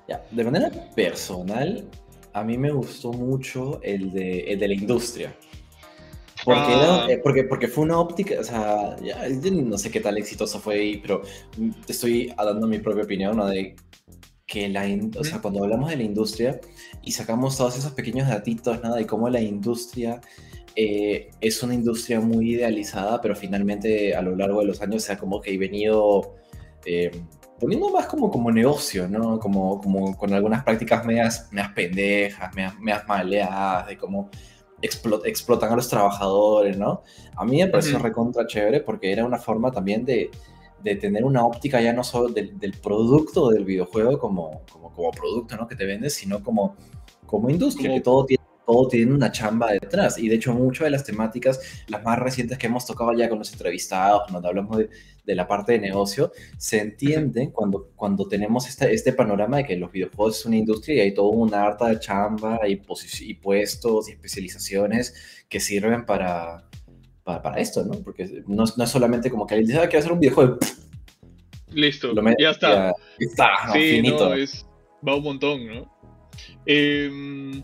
Ya, 0.09 0.25
de 0.31 0.45
manera 0.45 0.71
personal, 0.95 1.89
a 2.33 2.45
mí 2.45 2.59
me 2.59 2.71
gustó 2.71 3.13
mucho 3.13 3.81
el 3.83 4.13
de, 4.13 4.41
el 4.53 4.59
de 4.59 4.69
la 4.69 4.75
industria. 4.75 5.35
Porque, 6.45 6.73
ah. 6.73 7.07
eh, 7.09 7.21
porque, 7.23 7.45
porque 7.45 7.69
fue 7.69 7.85
una 7.85 7.99
óptica, 7.99 8.41
o 8.41 8.45
sea, 8.45 8.97
ya, 9.01 9.29
no 9.29 9.79
sé 9.79 9.91
qué 9.91 10.01
tal 10.01 10.19
exitoso 10.19 10.59
fue 10.59 10.75
ahí, 10.75 10.97
pero 10.99 11.23
te 11.87 11.93
estoy 11.93 12.35
dando 12.37 12.67
mi 12.67 12.79
propia 12.79 13.05
opinión, 13.05 13.37
¿no? 13.37 13.47
De 13.47 13.77
que 14.47 14.69
la, 14.69 14.85
o 15.19 15.25
sea, 15.25 15.41
cuando 15.41 15.63
hablamos 15.63 15.91
de 15.91 15.97
la 15.97 16.03
industria 16.03 16.61
y 17.03 17.13
sacamos 17.13 17.57
todos 17.57 17.79
esos 17.79 17.93
pequeños 17.93 18.29
datitos, 18.29 18.83
nada, 18.83 18.97
de 18.97 19.07
cómo 19.07 19.29
la 19.31 19.41
industria 19.41 20.21
eh, 20.75 21.31
es 21.41 21.63
una 21.63 21.75
industria 21.75 22.21
muy 22.21 22.53
idealizada, 22.53 23.21
pero 23.21 23.37
finalmente 23.37 24.15
a 24.15 24.23
lo 24.23 24.35
largo 24.37 24.61
de 24.61 24.67
los 24.67 24.81
años 24.81 25.03
se 25.03 25.13
ha 25.13 25.19
como 25.19 25.41
que 25.41 25.57
venido 25.59 26.35
eh, 26.85 27.11
poniendo 27.61 27.91
más 27.91 28.07
como, 28.07 28.31
como 28.31 28.51
negocio, 28.51 29.09
¿no? 29.09 29.39
Como, 29.39 29.81
como 29.81 30.17
con 30.17 30.33
algunas 30.33 30.65
prácticas 30.65 31.05
medias, 31.05 31.49
medias 31.53 31.73
pendejas, 31.73 32.55
medias, 32.55 33.07
maleadas, 33.07 33.87
de 33.87 33.97
cómo 33.97 34.31
explotan 34.81 35.73
a 35.73 35.77
los 35.77 35.89
trabajadores, 35.89 36.77
¿no? 36.77 37.03
A 37.37 37.45
mí 37.45 37.59
me 37.59 37.69
pareció 37.69 37.99
recontra 38.01 38.47
chévere 38.47 38.81
porque 38.81 39.13
era 39.13 39.25
una 39.25 39.39
forma 39.39 39.71
también 39.71 40.05
de, 40.05 40.29
de 40.83 40.97
tener 40.97 41.25
una 41.25 41.47
óptica 41.47 41.81
ya 41.81 41.93
no 41.93 42.03
solo 42.03 42.29
del, 42.29 42.59
del 42.59 42.73
producto 42.73 43.51
del 43.51 43.65
videojuego 43.65 44.19
como, 44.19 44.63
como, 44.73 44.93
como, 44.93 45.11
producto, 45.13 45.57
¿no? 45.57 45.69
Que 45.69 45.77
te 45.77 45.85
vendes, 45.85 46.15
sino 46.15 46.43
como, 46.43 46.75
como 47.27 47.49
industria, 47.49 47.95
que 47.95 48.01
todo 48.01 48.27
tiene 48.27 48.42
todo 48.67 48.89
tiene 48.89 49.13
una 49.13 49.33
chamba 49.33 49.73
detrás. 49.73 50.19
Y 50.19 50.29
de 50.29 50.37
hecho, 50.37 50.53
muchas 50.55 50.85
de 50.85 50.91
las 50.91 51.05
temáticas, 51.05 51.61
las 51.89 52.03
más 52.03 52.19
recientes 52.19 52.59
que 52.59 52.67
hemos 52.67 52.87
tocado 52.87 53.13
ya 53.13 53.29
con 53.29 53.39
los 53.39 53.53
entrevistados, 53.53 54.23
cuando 54.31 54.49
hablamos 54.49 54.79
de, 54.79 54.91
de 55.25 55.35
la 55.35 55.47
parte 55.47 55.73
de 55.73 55.79
negocio, 55.79 56.33
se 56.59 56.81
entienden 56.81 57.51
cuando, 57.51 57.91
cuando 57.95 58.27
tenemos 58.27 58.69
este, 58.69 58.93
este 58.93 59.13
panorama 59.13 59.59
de 59.59 59.65
que 59.65 59.77
los 59.77 59.93
videojuegos 59.93 60.41
es 60.41 60.47
una 60.47 60.57
industria 60.57 60.97
y 60.97 61.01
hay 61.01 61.15
toda 61.15 61.31
una 61.31 61.65
harta 61.65 61.89
de 61.89 61.99
chamba 61.99 62.61
y, 62.67 62.81
y 63.21 63.35
puestos 63.35 64.09
y 64.09 64.13
especializaciones 64.13 65.45
que 65.49 65.61
sirven 65.61 66.05
para, 66.05 66.65
para, 67.25 67.61
esto, 67.61 67.85
¿no? 67.85 68.03
Porque 68.03 68.43
no, 68.47 68.65
no, 68.77 68.85
es 68.85 68.91
solamente 68.91 69.31
como 69.31 69.47
que 69.47 69.55
alguien 69.55 69.69
dice, 69.69 69.81
ah, 69.81 69.89
quiero 69.89 70.01
hacer 70.01 70.13
un 70.13 70.21
videojuego. 70.21 70.59
Listo, 71.71 72.13
ya 72.39 72.51
está. 72.51 72.95
está, 73.19 73.49
sí, 73.73 74.03
No, 74.03 74.35
es, 74.35 74.67
va 75.07 75.17
un 75.17 75.23
montón, 75.23 75.67
¿no? 75.67 75.93
Em, 76.67 77.63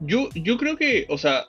yo, 0.00 0.28
yo 0.34 0.56
creo 0.56 0.76
que, 0.76 1.06
o 1.08 1.18
sea, 1.18 1.46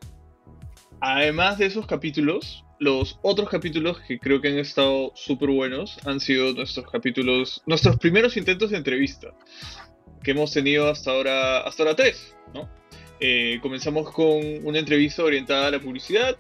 además 1.00 1.58
de 1.58 1.66
esos 1.66 1.88
capítulos, 1.88 2.64
los 2.80 3.20
otros 3.22 3.50
capítulos 3.50 4.00
que 4.02 4.20
creo 4.20 4.42
que 4.42 4.50
han 4.50 4.58
estado 4.58 5.12
súper 5.16 5.50
buenos 5.50 6.00
han 6.06 6.20
sido 6.20 6.54
nuestros 6.54 6.90
capítulos, 6.90 7.62
nuestros 7.66 7.98
primeros 7.98 8.38
intentos 8.38 8.72
de 8.72 8.78
entrevista 8.78 9.34
que 10.24 10.32
hemos 10.32 10.52
tenido 10.52 10.90
hasta 10.90 11.12
ahora, 11.12 11.60
hasta 11.62 11.84
ahora 11.84 11.96
tres, 11.96 12.36
¿no? 12.54 12.70
Eh, 13.20 13.60
comenzamos 13.62 14.12
con 14.12 14.40
una 14.64 14.80
entrevista 14.80 15.24
orientada 15.24 15.68
a 15.68 15.72
la 15.72 15.80
publicidad, 15.80 16.38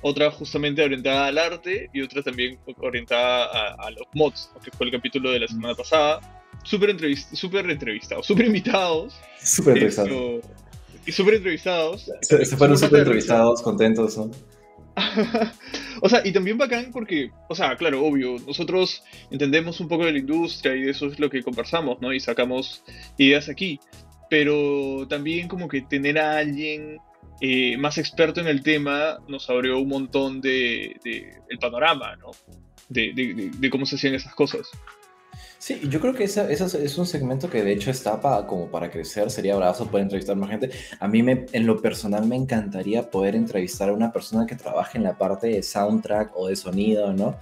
otra 0.00 0.30
justamente 0.30 0.82
orientada 0.82 1.26
al 1.26 1.38
arte 1.38 1.90
y 1.92 2.00
otra 2.00 2.22
también 2.22 2.58
orientada 2.78 3.74
a, 3.74 3.90
los 3.90 4.06
mods, 4.14 4.50
que 4.64 4.70
fue 4.70 4.86
el 4.86 4.92
capítulo 4.92 5.30
de 5.30 5.40
la 5.40 5.48
semana 5.48 5.74
pasada. 5.74 6.20
Súper 6.64 6.96
super 7.34 7.68
entrevistados, 7.70 8.26
súper 8.26 8.46
invitados. 8.46 9.14
Súper 9.42 9.74
entrevistados. 9.74 10.44
Y 11.06 11.12
súper 11.12 11.34
entrevistados. 11.34 12.10
Se, 12.22 12.44
fueron 12.56 12.78
súper 12.78 13.00
entrevistados, 13.00 13.62
contentos, 13.62 14.16
¿no? 14.16 14.30
o 16.02 16.08
sea, 16.08 16.20
y 16.24 16.32
también 16.32 16.58
bacán 16.58 16.90
porque, 16.92 17.30
o 17.48 17.54
sea, 17.54 17.76
claro, 17.76 18.04
obvio, 18.04 18.36
nosotros 18.46 19.02
entendemos 19.30 19.80
un 19.80 19.88
poco 19.88 20.04
de 20.04 20.12
la 20.12 20.18
industria 20.18 20.76
y 20.76 20.82
de 20.82 20.90
eso 20.90 21.06
es 21.06 21.18
lo 21.18 21.30
que 21.30 21.42
conversamos, 21.42 22.00
¿no? 22.00 22.12
Y 22.12 22.20
sacamos 22.20 22.84
ideas 23.16 23.48
aquí. 23.48 23.80
Pero 24.28 25.06
también 25.08 25.48
como 25.48 25.68
que 25.68 25.82
tener 25.82 26.18
a 26.18 26.38
alguien 26.38 26.98
eh, 27.40 27.76
más 27.76 27.98
experto 27.98 28.40
en 28.40 28.46
el 28.46 28.62
tema 28.62 29.18
nos 29.28 29.50
abrió 29.50 29.78
un 29.80 29.88
montón 29.88 30.40
de, 30.40 30.96
el 31.48 31.58
panorama, 31.58 32.16
¿no? 32.16 32.30
De, 32.88 33.68
cómo 33.70 33.84
se 33.84 33.96
hacían 33.96 34.14
esas 34.14 34.34
cosas. 34.34 34.70
Sí, 35.62 35.80
yo 35.88 36.00
creo 36.00 36.12
que 36.12 36.24
ese, 36.24 36.52
es 36.52 36.98
un 36.98 37.06
segmento 37.06 37.48
que 37.48 37.62
de 37.62 37.70
hecho 37.70 37.92
está 37.92 38.20
para, 38.20 38.48
como 38.48 38.68
para 38.68 38.90
crecer, 38.90 39.30
sería 39.30 39.54
bravazo 39.54 39.86
poder 39.86 40.02
entrevistar 40.02 40.34
más 40.34 40.50
gente. 40.50 40.70
A 40.98 41.06
mí 41.06 41.22
me, 41.22 41.46
en 41.52 41.66
lo 41.68 41.80
personal 41.80 42.26
me 42.26 42.34
encantaría 42.34 43.08
poder 43.08 43.36
entrevistar 43.36 43.88
a 43.88 43.92
una 43.92 44.10
persona 44.10 44.44
que 44.44 44.56
trabaje 44.56 44.98
en 44.98 45.04
la 45.04 45.16
parte 45.16 45.46
de 45.46 45.62
soundtrack 45.62 46.32
o 46.34 46.48
de 46.48 46.56
sonido, 46.56 47.12
¿no? 47.12 47.36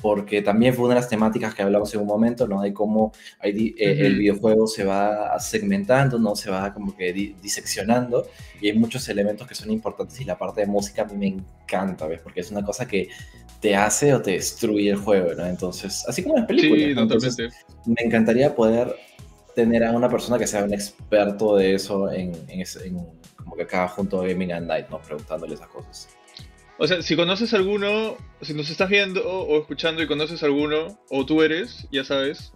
Porque 0.00 0.42
también 0.42 0.74
fue 0.74 0.84
una 0.84 0.94
de 0.94 1.00
las 1.00 1.08
temáticas 1.08 1.54
que 1.54 1.62
hablamos 1.62 1.92
en 1.94 2.00
un 2.00 2.06
momento, 2.06 2.46
¿no? 2.46 2.62
De 2.62 2.72
cómo 2.72 3.12
eh, 3.42 3.74
el 3.78 4.18
videojuego 4.18 4.66
se 4.66 4.84
va 4.84 5.38
segmentando, 5.40 6.18
¿no? 6.18 6.36
Se 6.36 6.50
va 6.50 6.72
como 6.72 6.96
que 6.96 7.12
diseccionando 7.12 8.26
y 8.60 8.68
hay 8.68 8.78
muchos 8.78 9.08
elementos 9.08 9.46
que 9.46 9.54
son 9.54 9.70
importantes 9.70 10.20
y 10.20 10.24
la 10.24 10.38
parte 10.38 10.60
de 10.60 10.66
música 10.66 11.02
a 11.02 11.04
mí 11.06 11.16
me 11.16 11.26
encanta, 11.26 12.06
¿ves? 12.06 12.20
Porque 12.22 12.40
es 12.40 12.50
una 12.50 12.64
cosa 12.64 12.86
que 12.86 13.08
te 13.60 13.74
hace 13.74 14.14
o 14.14 14.22
te 14.22 14.32
destruye 14.32 14.90
el 14.90 14.96
juego, 14.96 15.34
¿no? 15.34 15.44
Entonces, 15.46 16.04
así 16.06 16.22
como 16.22 16.36
las 16.36 16.46
películas. 16.46 17.34
Sí, 17.34 17.42
me 17.86 18.02
encantaría 18.04 18.54
poder 18.54 18.94
tener 19.56 19.82
a 19.82 19.90
una 19.90 20.08
persona 20.08 20.38
que 20.38 20.46
sea 20.46 20.62
un 20.62 20.72
experto 20.72 21.56
de 21.56 21.74
eso 21.74 22.12
en, 22.12 22.32
en, 22.48 22.60
en 22.60 23.06
como 23.36 23.56
que 23.56 23.62
acá 23.62 23.88
junto 23.88 24.20
a 24.20 24.26
Gaming 24.28 24.52
and 24.52 24.68
Night, 24.68 24.88
¿no? 24.90 25.00
Preguntándole 25.00 25.54
esas 25.54 25.68
cosas. 25.68 26.08
O 26.78 26.86
sea, 26.86 27.02
si 27.02 27.16
conoces 27.16 27.52
alguno, 27.54 28.16
si 28.40 28.54
nos 28.54 28.70
estás 28.70 28.88
viendo 28.88 29.28
o 29.28 29.60
escuchando 29.60 30.02
y 30.02 30.06
conoces 30.06 30.42
alguno, 30.44 31.00
o 31.10 31.26
tú 31.26 31.42
eres, 31.42 31.88
ya 31.90 32.04
sabes, 32.04 32.52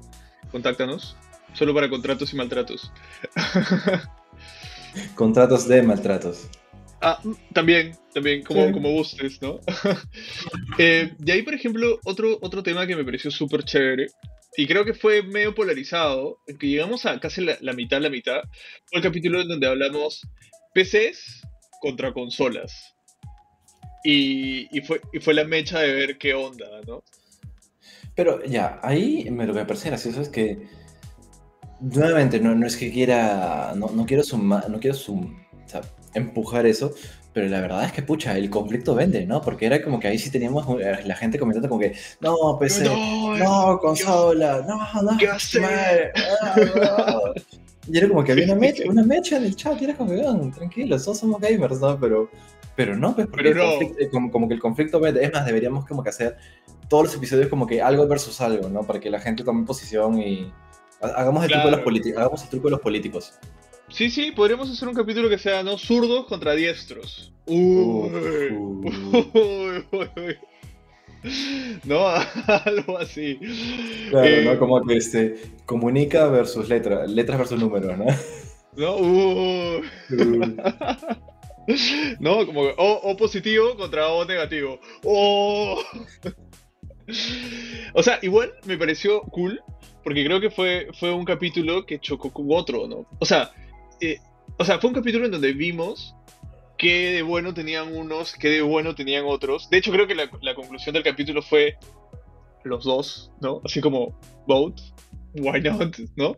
contáctanos. 0.52 1.16
Solo 1.54 1.74
para 1.74 1.90
contratos 1.90 2.32
y 2.32 2.36
maltratos. 2.36 2.92
contratos 5.16 5.68
de 5.68 5.82
maltratos. 5.82 6.48
Ah, 7.00 7.20
también, 7.52 7.96
también, 8.14 8.44
como, 8.44 8.70
como 8.70 8.92
gustes, 8.92 9.42
¿no? 9.42 9.58
eh, 10.78 11.12
y 11.18 11.30
ahí, 11.30 11.42
por 11.42 11.54
ejemplo, 11.54 11.98
otro, 12.04 12.38
otro 12.40 12.62
tema 12.62 12.86
que 12.86 12.94
me 12.94 13.04
pareció 13.04 13.30
súper 13.30 13.64
chévere, 13.64 14.06
y 14.56 14.66
creo 14.68 14.84
que 14.84 14.94
fue 14.94 15.22
medio 15.22 15.52
polarizado, 15.52 16.38
que 16.60 16.68
llegamos 16.68 17.04
a 17.06 17.18
casi 17.18 17.40
la, 17.40 17.56
la 17.60 17.72
mitad, 17.72 18.00
la 18.00 18.08
mitad, 18.08 18.40
fue 18.86 18.98
el 18.98 19.02
capítulo 19.02 19.40
en 19.40 19.48
donde 19.48 19.66
hablamos 19.66 20.22
PCs 20.74 21.42
contra 21.80 22.12
consolas. 22.12 22.94
Y, 24.04 24.80
fue, 24.82 25.00
y 25.12 25.20
fue 25.20 25.34
la 25.34 25.44
mecha 25.44 25.80
de 25.80 25.92
ver 25.92 26.18
qué 26.18 26.34
onda, 26.34 26.66
¿no? 26.86 27.02
Pero 28.14 28.44
ya, 28.44 28.80
ahí 28.82 29.28
me, 29.30 29.46
lo 29.46 29.54
que 29.54 29.60
me 29.60 29.66
parece 29.66 29.88
gracioso 29.88 30.20
es 30.20 30.28
que, 30.28 30.66
nuevamente, 31.80 32.40
no, 32.40 32.54
no 32.54 32.66
es 32.66 32.76
que 32.76 32.92
quiera, 32.92 33.72
no, 33.76 33.88
no 33.90 34.04
quiero 34.04 34.22
sumar, 34.22 34.68
no 34.68 34.80
quiero 34.80 34.96
sum, 34.96 35.38
empujar 36.14 36.66
eso, 36.66 36.92
pero 37.32 37.48
la 37.48 37.60
verdad 37.60 37.84
es 37.84 37.92
que, 37.92 38.02
pucha, 38.02 38.36
el 38.36 38.50
conflicto 38.50 38.94
vende, 38.94 39.24
¿no? 39.26 39.40
Porque 39.40 39.66
era 39.66 39.82
como 39.82 39.98
que 39.98 40.08
ahí 40.08 40.18
sí 40.18 40.30
teníamos 40.30 40.66
eh, 40.80 40.98
la 41.04 41.16
gente 41.16 41.38
comentando 41.38 41.68
como 41.68 41.80
que, 41.80 41.94
no, 42.20 42.58
PC, 42.58 42.84
no, 42.84 43.78
consola, 43.80 44.64
no, 44.68 45.02
no, 45.02 45.16
¿qué 45.16 45.28
hacer? 45.28 46.12
Y 47.88 47.98
era 47.98 48.08
como 48.08 48.22
que 48.22 48.32
había 48.32 48.44
una 48.44 48.54
mecha, 48.60 48.82
una 48.86 49.02
mecha 49.02 49.36
en 49.38 49.44
el 49.44 49.56
chat, 49.56 49.80
y 49.80 49.84
era 49.84 49.96
como 49.96 50.10
que, 50.10 50.22
tranquilos, 50.54 51.04
todos 51.04 51.18
somos 51.18 51.40
gamers, 51.40 51.80
¿no? 51.80 51.98
Pero 51.98 52.28
pero 52.74 52.96
no, 52.96 53.14
pues 53.14 53.26
porque 53.26 53.50
eh, 53.50 54.08
como, 54.10 54.48
que 54.48 54.54
el 54.54 54.60
conflicto 54.60 55.04
es 55.06 55.32
más, 55.32 55.46
deberíamos 55.46 55.86
como 55.86 56.02
que 56.02 56.10
hacer 56.10 56.36
todos 56.88 57.04
los 57.04 57.14
episodios 57.14 57.48
como 57.48 57.66
que 57.66 57.82
algo 57.82 58.06
versus 58.06 58.40
algo, 58.40 58.68
¿no? 58.68 58.82
Para 58.82 59.00
que 59.00 59.10
la 59.10 59.20
gente 59.20 59.44
tome 59.44 59.66
posición 59.66 60.18
y 60.20 60.50
hagamos 61.00 61.44
el, 61.44 61.50
truco, 61.50 61.66
de 61.66 61.72
los 61.72 61.80
políticos, 61.80 62.20
hagamos 62.20 62.42
el 62.42 62.48
truco 62.48 62.68
de 62.68 62.70
los 62.72 62.80
políticos. 62.80 63.34
Sí, 63.88 64.10
sí, 64.10 64.32
podríamos 64.32 64.70
hacer 64.70 64.88
un 64.88 64.94
capítulo 64.94 65.28
que 65.28 65.38
sea, 65.38 65.62
¿no? 65.62 65.76
Zurdos 65.76 66.26
contra 66.26 66.54
diestros. 66.54 67.34
Uy, 67.46 68.50
No, 71.84 72.06
algo 72.64 72.98
así. 72.98 73.38
Claro, 74.10 74.42
¿no? 74.44 74.52
Eh, 74.52 74.58
como 74.58 74.82
que 74.86 74.96
este, 74.96 75.42
comunica 75.66 76.26
versus 76.28 76.68
letra, 76.68 77.06
letras 77.06 77.38
versus 77.38 77.60
números, 77.60 77.98
¿no? 77.98 78.06
No, 78.74 78.96
uh. 78.96 79.82
¿No? 82.20 82.46
Como 82.46 82.62
o, 82.76 83.16
positivo 83.16 83.76
contra 83.76 84.08
O 84.08 84.24
negativo. 84.24 84.80
¡Oh! 85.04 85.82
o 87.94 88.02
sea, 88.02 88.18
igual 88.22 88.52
me 88.64 88.76
pareció 88.76 89.22
cool, 89.22 89.60
porque 90.04 90.24
creo 90.24 90.40
que 90.40 90.50
fue, 90.50 90.88
fue 90.98 91.12
un 91.12 91.24
capítulo 91.24 91.86
que 91.86 91.98
chocó 91.98 92.32
con 92.32 92.46
otro, 92.50 92.86
¿no? 92.88 93.06
O 93.18 93.24
sea, 93.24 93.52
eh, 94.00 94.18
o 94.58 94.64
sea, 94.64 94.78
fue 94.78 94.88
un 94.88 94.94
capítulo 94.94 95.24
en 95.26 95.32
donde 95.32 95.52
vimos 95.52 96.14
qué 96.78 97.12
de 97.12 97.22
bueno 97.22 97.54
tenían 97.54 97.94
unos, 97.94 98.34
qué 98.34 98.48
de 98.48 98.62
bueno 98.62 98.94
tenían 98.94 99.24
otros. 99.26 99.70
De 99.70 99.78
hecho, 99.78 99.92
creo 99.92 100.06
que 100.06 100.14
la, 100.14 100.54
conclusión 100.54 100.94
del 100.94 101.04
capítulo 101.04 101.42
fue 101.42 101.76
los 102.64 102.84
dos, 102.84 103.30
¿no? 103.40 103.60
Así 103.64 103.80
como, 103.80 104.18
vote 104.46 104.82
why 105.34 105.60
not, 105.60 105.96
¿no? 106.16 106.36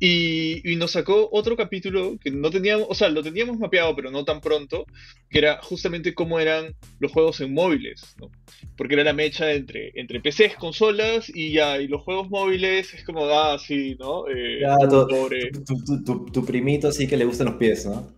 Y, 0.00 0.62
nos 0.76 0.92
sacó 0.92 1.28
otro 1.32 1.56
capítulo 1.56 2.16
que 2.18 2.30
no 2.30 2.50
teníamos, 2.50 2.86
o 2.88 2.94
sea, 2.94 3.08
lo 3.08 3.22
teníamos 3.22 3.58
mapeado, 3.58 3.94
pero 3.94 4.10
no 4.10 4.24
tan 4.24 4.40
pronto, 4.40 4.86
que 5.30 5.38
era 5.38 5.60
justamente 5.62 6.14
cómo 6.14 6.40
eran 6.40 6.74
los 6.98 7.12
juegos 7.12 7.40
en 7.40 7.54
móviles, 7.54 8.16
¿no? 8.18 8.30
Porque 8.76 8.94
era 8.94 9.04
la 9.04 9.12
mecha 9.12 9.52
entre, 9.52 9.92
entre 9.94 10.20
PCs, 10.20 10.56
consolas 10.56 11.30
y 11.32 11.52
ya, 11.52 11.78
y 11.78 11.88
los 11.88 12.02
juegos 12.02 12.30
móviles 12.30 12.92
es 12.94 13.04
como, 13.04 13.26
ah, 13.26 13.58
sí, 13.58 13.96
¿no? 13.98 14.24
Eh, 14.28 14.62
tu, 16.32 16.44
primito 16.44 16.90
sí 16.90 17.06
que 17.06 17.16
le 17.16 17.24
gustan 17.24 17.48
los 17.48 17.56
pies, 17.56 17.86
¿no? 17.86 18.12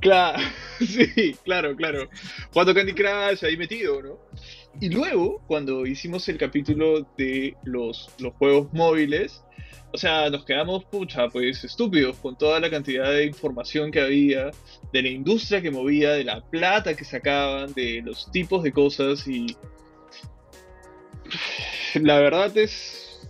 Claro, 0.00 0.38
sí, 0.80 1.34
claro, 1.44 1.76
claro. 1.76 2.08
Jugando 2.50 2.74
Candy 2.74 2.92
Crush 2.92 3.44
ahí 3.44 3.56
metido, 3.56 4.02
¿no? 4.02 4.18
Y 4.80 4.88
luego, 4.88 5.40
cuando 5.46 5.86
hicimos 5.86 6.28
el 6.28 6.38
capítulo 6.38 7.06
de 7.16 7.56
los, 7.64 8.10
los 8.18 8.32
juegos 8.34 8.72
móviles, 8.72 9.42
o 9.92 9.98
sea, 9.98 10.30
nos 10.30 10.44
quedamos, 10.44 10.84
pucha, 10.86 11.28
pues 11.28 11.62
estúpidos 11.64 12.16
con 12.16 12.36
toda 12.36 12.58
la 12.60 12.70
cantidad 12.70 13.10
de 13.10 13.26
información 13.26 13.90
que 13.90 14.00
había, 14.00 14.50
de 14.92 15.02
la 15.02 15.08
industria 15.08 15.60
que 15.60 15.70
movía, 15.70 16.12
de 16.12 16.24
la 16.24 16.40
plata 16.40 16.94
que 16.94 17.04
sacaban, 17.04 17.74
de 17.74 18.02
los 18.02 18.30
tipos 18.32 18.62
de 18.62 18.72
cosas 18.72 19.26
y... 19.28 19.54
La 21.94 22.18
verdad 22.20 22.56
es... 22.56 23.28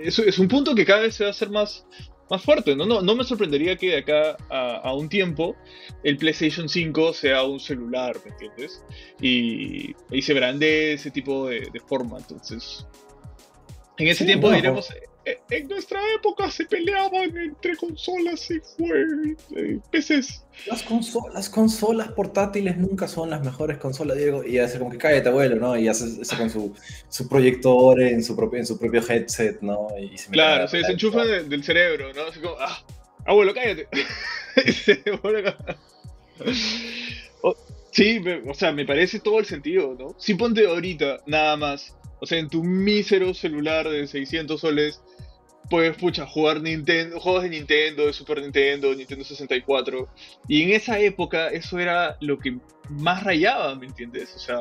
Es, 0.00 0.20
es 0.20 0.38
un 0.38 0.46
punto 0.46 0.76
que 0.76 0.84
cada 0.84 1.00
vez 1.00 1.16
se 1.16 1.24
va 1.24 1.28
a 1.28 1.32
hacer 1.32 1.50
más, 1.50 1.84
más 2.30 2.42
fuerte, 2.42 2.76
¿no? 2.76 2.86
No, 2.86 3.02
no 3.02 3.14
me 3.14 3.24
sorprendería 3.24 3.76
que 3.76 3.90
de 3.90 3.96
acá 3.98 4.36
a, 4.50 4.92
un 4.94 5.08
tiempo 5.08 5.56
el 6.02 6.16
PlayStation 6.16 6.68
5 6.68 7.12
sea 7.12 7.44
un 7.44 7.60
celular, 7.60 8.16
¿me 8.24 8.30
entiendes? 8.30 8.84
Y, 9.20 9.94
y 10.10 10.22
se 10.22 10.34
brande 10.34 10.94
ese 10.94 11.10
tipo 11.10 11.48
de, 11.48 11.70
forma, 11.86 12.18
entonces... 12.18 12.86
En 13.96 14.06
ese 14.06 14.24
tiempo 14.24 14.50
diremos... 14.50 14.88
En 15.50 15.68
nuestra 15.68 16.00
época 16.14 16.50
se 16.50 16.64
peleaban 16.64 17.36
entre 17.36 17.76
consolas 17.76 18.50
y 18.50 18.60
fue, 18.60 19.04
eh, 19.56 19.78
PCs. 19.90 20.44
Las, 20.66 20.82
consolas, 20.82 21.48
consolas 21.48 22.12
portátiles 22.12 22.76
nunca 22.76 23.06
son 23.08 23.30
las 23.30 23.44
mejores 23.44 23.78
consolas, 23.78 24.16
Diego. 24.16 24.44
Y 24.44 24.58
hace 24.58 24.78
como 24.78 24.90
que 24.90 24.98
cállate, 24.98 25.28
abuelo, 25.28 25.56
¿no? 25.56 25.76
Y 25.78 25.88
hace 25.88 26.20
eso 26.20 26.36
con 26.36 26.50
su, 26.50 26.74
su 27.08 27.28
proyector 27.28 28.00
en 28.00 28.22
su, 28.22 28.36
propio, 28.36 28.58
en 28.58 28.66
su 28.66 28.78
propio 28.78 29.02
headset, 29.08 29.60
¿no? 29.60 29.88
Y 29.98 30.18
se 30.18 30.30
claro, 30.30 30.66
se 30.68 30.78
desenchufa 30.78 31.24
del 31.24 31.62
cerebro, 31.62 32.12
¿no? 32.12 32.22
Así 32.22 32.40
como, 32.40 32.56
ah, 32.58 32.84
abuelo, 33.24 33.54
cállate. 33.54 33.88
sí, 37.92 38.22
o 38.46 38.54
sea, 38.54 38.72
me 38.72 38.84
parece 38.84 39.20
todo 39.20 39.38
el 39.38 39.46
sentido, 39.46 39.96
¿no? 39.98 40.14
Si 40.18 40.34
ponte 40.34 40.66
ahorita, 40.66 41.18
nada 41.26 41.56
más, 41.56 41.94
o 42.20 42.26
sea, 42.26 42.38
en 42.38 42.48
tu 42.48 42.62
mísero 42.62 43.34
celular 43.34 43.88
de 43.88 44.06
600 44.06 44.60
soles, 44.60 45.00
puedes, 45.70 45.96
pucha, 45.96 46.26
jugar 46.26 46.60
Nintendo, 46.60 47.20
juegos 47.20 47.42
de 47.42 47.50
Nintendo, 47.50 48.06
de 48.06 48.12
Super 48.12 48.40
Nintendo, 48.40 48.94
Nintendo 48.94 49.24
64. 49.24 50.08
Y 50.48 50.62
en 50.62 50.70
esa 50.70 50.98
época 50.98 51.48
eso 51.48 51.78
era 51.78 52.16
lo 52.20 52.38
que 52.38 52.58
más 52.88 53.22
rayaba, 53.24 53.74
¿me 53.74 53.86
entiendes? 53.86 54.34
O 54.34 54.38
sea, 54.38 54.60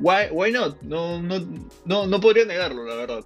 why, 0.00 0.30
why 0.30 0.50
not? 0.50 0.80
No, 0.82 1.20
no, 1.20 1.46
no, 1.84 2.06
no 2.06 2.20
podría 2.20 2.44
negarlo, 2.44 2.84
la 2.84 2.94
verdad. 2.94 3.24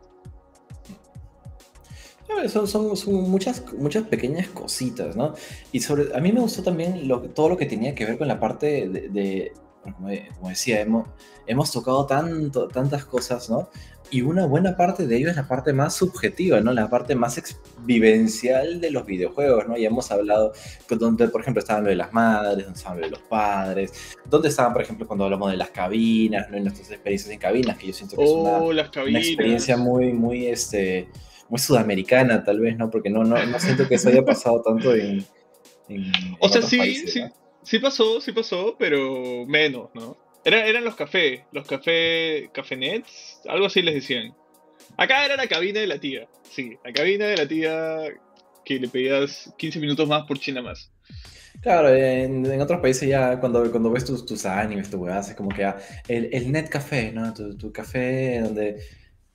Son, 2.49 2.67
son, 2.67 2.97
son, 2.97 3.15
muchas, 3.31 3.63
muchas 3.75 4.05
pequeñas 4.09 4.49
cositas, 4.49 5.15
¿no? 5.15 5.35
Y 5.73 5.81
sobre, 5.81 6.17
a 6.17 6.21
mí 6.21 6.33
me 6.33 6.41
gustó 6.41 6.63
también 6.63 7.07
lo, 7.07 7.21
todo 7.21 7.49
lo 7.51 7.57
que 7.57 7.67
tenía 7.67 7.95
que 7.95 8.05
ver 8.05 8.19
con 8.19 8.27
la 8.27 8.41
parte 8.41 8.89
de, 8.89 9.53
como, 9.93 10.49
decía, 10.49 10.81
hemos, 10.81 11.09
hemos 11.47 11.71
tocado 11.71 12.07
tanto, 12.07 12.69
tantas 12.69 13.05
cosas, 13.05 13.51
¿no? 13.51 13.69
Y 14.11 14.23
una 14.23 14.47
buena 14.47 14.77
parte 14.77 15.07
de 15.07 15.17
ello 15.17 15.31
es 15.31 15.37
la 15.37 15.49
parte 15.49 15.73
más 15.73 15.95
subjetiva, 15.95 16.61
¿no? 16.61 16.73
La 16.73 16.89
parte 16.89 17.15
más 17.15 17.41
vivencial 17.81 18.81
de 18.81 18.91
los 18.91 19.07
videojuegos, 19.07 19.67
¿no? 19.67 19.77
Ya 19.77 19.89
hemos 19.89 20.11
hablado, 20.13 20.53
donde, 20.89 21.29
por 21.29 21.41
ejemplo, 21.41 21.61
estaban 21.61 21.85
lo 21.85 21.91
de 21.91 21.97
las 21.97 22.13
madres, 22.13 22.65
donde 22.65 22.79
estaban 22.79 23.01
lo 23.01 23.07
de 23.07 23.11
los 23.11 23.23
padres, 23.23 23.93
donde 24.27 24.49
estaban, 24.49 24.73
por 24.73 24.83
ejemplo, 24.83 25.07
cuando 25.07 25.25
hablamos 25.25 25.51
de 25.51 25.57
las 25.57 25.71
cabinas, 25.71 26.49
¿no? 26.51 26.57
En 26.57 26.65
nuestras 26.65 26.91
experiencias 26.91 27.33
en 27.33 27.39
cabinas, 27.39 27.79
que 27.79 27.89
yo 27.89 27.93
siento 27.93 28.17
que 28.17 28.25
es 28.25 28.31
una, 28.31 28.59
oh, 28.59 28.69
una 28.69 29.19
experiencia 29.19 29.77
muy, 29.77 30.13
muy, 30.13 30.47
este 30.47 31.09
muy 31.49 31.59
sudamericana, 31.59 32.43
tal 32.43 32.61
vez, 32.61 32.77
¿no? 32.77 32.91
Porque 32.91 33.11
no, 33.11 33.25
no, 33.25 33.45
no 33.45 33.61
siento 33.61 33.87
que 33.89 33.97
eso 33.97 34.09
haya 34.09 34.25
pasado 34.25 34.63
tanto 34.63 34.95
en. 34.95 35.25
o 36.41 36.49
sea, 36.49 36.63
sí, 36.63 37.07
sí, 37.07 37.23
sí 37.65 37.79
pasó, 37.79 38.21
sí 38.21 38.33
pasó, 38.33 38.77
pero 38.79 39.45
menos, 39.47 39.91
¿no? 39.95 40.17
Era, 40.45 40.67
eran 40.67 40.85
los 40.85 40.95
cafés, 40.95 41.41
los 41.53 41.67
café, 41.67 42.51
cafenets, 42.53 43.41
algo 43.49 43.67
así 43.67 43.83
les 43.83 43.95
decían. 43.95 44.35
Acá 44.97 45.25
era 45.25 45.37
la 45.37 45.49
cabina 45.49 45.81
de 45.81 45.87
la 45.87 45.99
tía, 45.99 46.29
sí, 46.43 46.77
la 46.85 46.93
cabina 46.93 47.27
de 47.27 47.37
la 47.37 47.49
tía 47.49 47.99
que 48.65 48.79
le 48.79 48.89
pedías 48.89 49.53
15 49.57 49.81
minutos 49.81 50.09
más 50.09 50.25
por 50.25 50.39
China 50.39 50.63
más. 50.63 50.91
Claro, 51.61 51.89
en, 51.89 52.61
otros 52.61 52.81
países 52.81 53.09
ya 53.09 53.41
cuando, 53.41 53.71
cuando 53.71 53.91
ves 53.91 54.05
tus, 54.05 54.27
tus 54.27 54.45
animes, 54.45 54.91
tu 54.91 54.99
weas, 54.99 55.31
es 55.31 55.35
como 55.35 55.49
que 55.49 55.63
ya, 55.63 55.79
el, 56.09 56.29
el 56.33 56.53
net 56.53 56.69
café, 56.69 57.11
¿no? 57.13 57.33
Tu, 57.33 57.57
tu 57.57 57.73
café 57.73 58.41
donde 58.41 58.83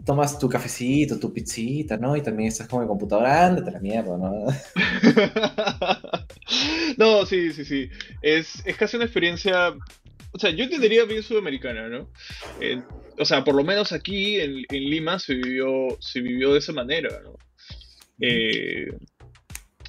tomas 0.05 0.39
tu 0.39 0.47
cafecito, 0.47 1.19
tu 1.19 1.33
pizzita, 1.33 1.97
¿no? 1.97 2.15
Y 2.15 2.21
también 2.21 2.49
estás 2.49 2.67
como 2.67 2.81
en 2.81 2.87
computadora, 2.87 3.47
ándate 3.47 3.71
la 3.71 3.79
mierda, 3.79 4.17
¿no? 4.17 4.45
no, 6.97 7.25
sí, 7.25 7.51
sí, 7.51 7.65
sí. 7.65 7.89
Es, 8.21 8.63
es 8.65 8.77
casi 8.77 8.95
una 8.95 9.05
experiencia. 9.05 9.73
O 10.31 10.39
sea, 10.39 10.51
yo 10.51 10.63
entendería 10.63 11.05
bien 11.05 11.23
sudamericana, 11.23 11.89
¿no? 11.89 12.09
o 13.17 13.25
sea, 13.25 13.43
por 13.43 13.55
lo 13.55 13.63
menos 13.63 13.91
aquí 13.91 14.39
en, 14.39 14.63
en, 14.69 14.89
Lima 14.89 15.19
se 15.19 15.35
vivió, 15.35 15.97
se 15.99 16.21
vivió 16.21 16.53
de 16.53 16.59
esa 16.59 16.71
manera, 16.71 17.19
¿no? 17.21 17.35
Eh, 18.21 18.87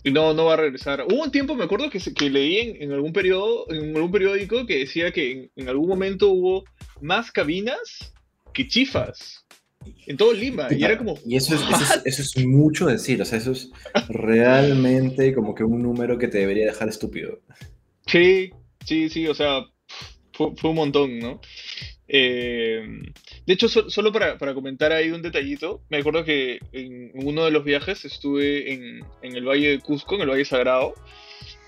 no, 0.05 0.33
no 0.33 0.47
va 0.47 0.55
a 0.55 0.57
regresar. 0.57 1.05
Hubo 1.07 1.23
un 1.23 1.31
tiempo, 1.31 1.55
me 1.55 1.65
acuerdo, 1.65 1.91
que, 1.91 2.01
que 2.01 2.31
leí 2.31 2.59
en, 2.59 2.83
en, 2.83 2.93
algún 2.93 3.13
periodo, 3.13 3.71
en 3.71 3.95
algún 3.95 4.11
periódico 4.11 4.67
que 4.67 4.79
decía 4.79 5.13
que 5.13 5.51
en 5.55 5.69
algún 5.69 5.89
momento 5.89 6.31
hubo 6.31 6.65
más 7.01 7.31
cabinas 7.31 8.13
que 8.53 8.67
chifas 8.67 9.45
en 10.07 10.17
todo 10.17 10.33
Lima. 10.33 10.69
Y, 10.71 10.85
era 10.85 10.99
como. 10.99 11.19
Y 11.27 11.37
eso 11.37 11.55
es, 11.55 11.63
eso 12.05 12.23
es, 12.23 12.47
mucho 12.47 12.87
decir, 12.87 13.21
o 13.23 13.25
sea, 13.25 13.39
eso 13.39 13.53
es 13.53 13.71
realmente 14.09 15.35
como 15.35 15.55
que 15.55 15.65
un 15.65 15.83
número 15.83 16.19
que 16.19 16.29
te 16.29 16.39
debería 16.39 16.67
dejar 16.67 16.89
estúpido. 16.89 17.41
Sí, 18.07 18.51
sí, 18.85 19.09
sí, 19.09 19.27
o 19.27 19.35
sea, 19.35 19.65
fue, 20.33 20.53
un 20.65 20.77
montón, 20.77 21.19
¿no? 21.19 21.41
Eh, 22.09 22.83
de 23.47 23.53
hecho, 23.53 23.69
solo 23.69 24.13
para, 24.13 24.37
comentar 24.55 24.93
ahí 24.93 25.11
un 25.11 25.23
detallito, 25.23 25.83
me 25.89 25.99
acuerdo 25.99 26.25
que 26.25 26.59
en 26.73 27.13
uno 27.15 27.45
de 27.45 27.53
los 27.53 27.65
viajes 27.65 28.05
estuve 28.05 28.73
en, 28.73 29.05
en 29.23 29.37
el 29.37 29.47
Valle 29.47 29.69
de 29.71 29.79
Cusco, 29.79 30.17
en 30.17 30.23
el 30.23 30.31
Valle 30.31 30.45
Sagrado, 30.45 30.95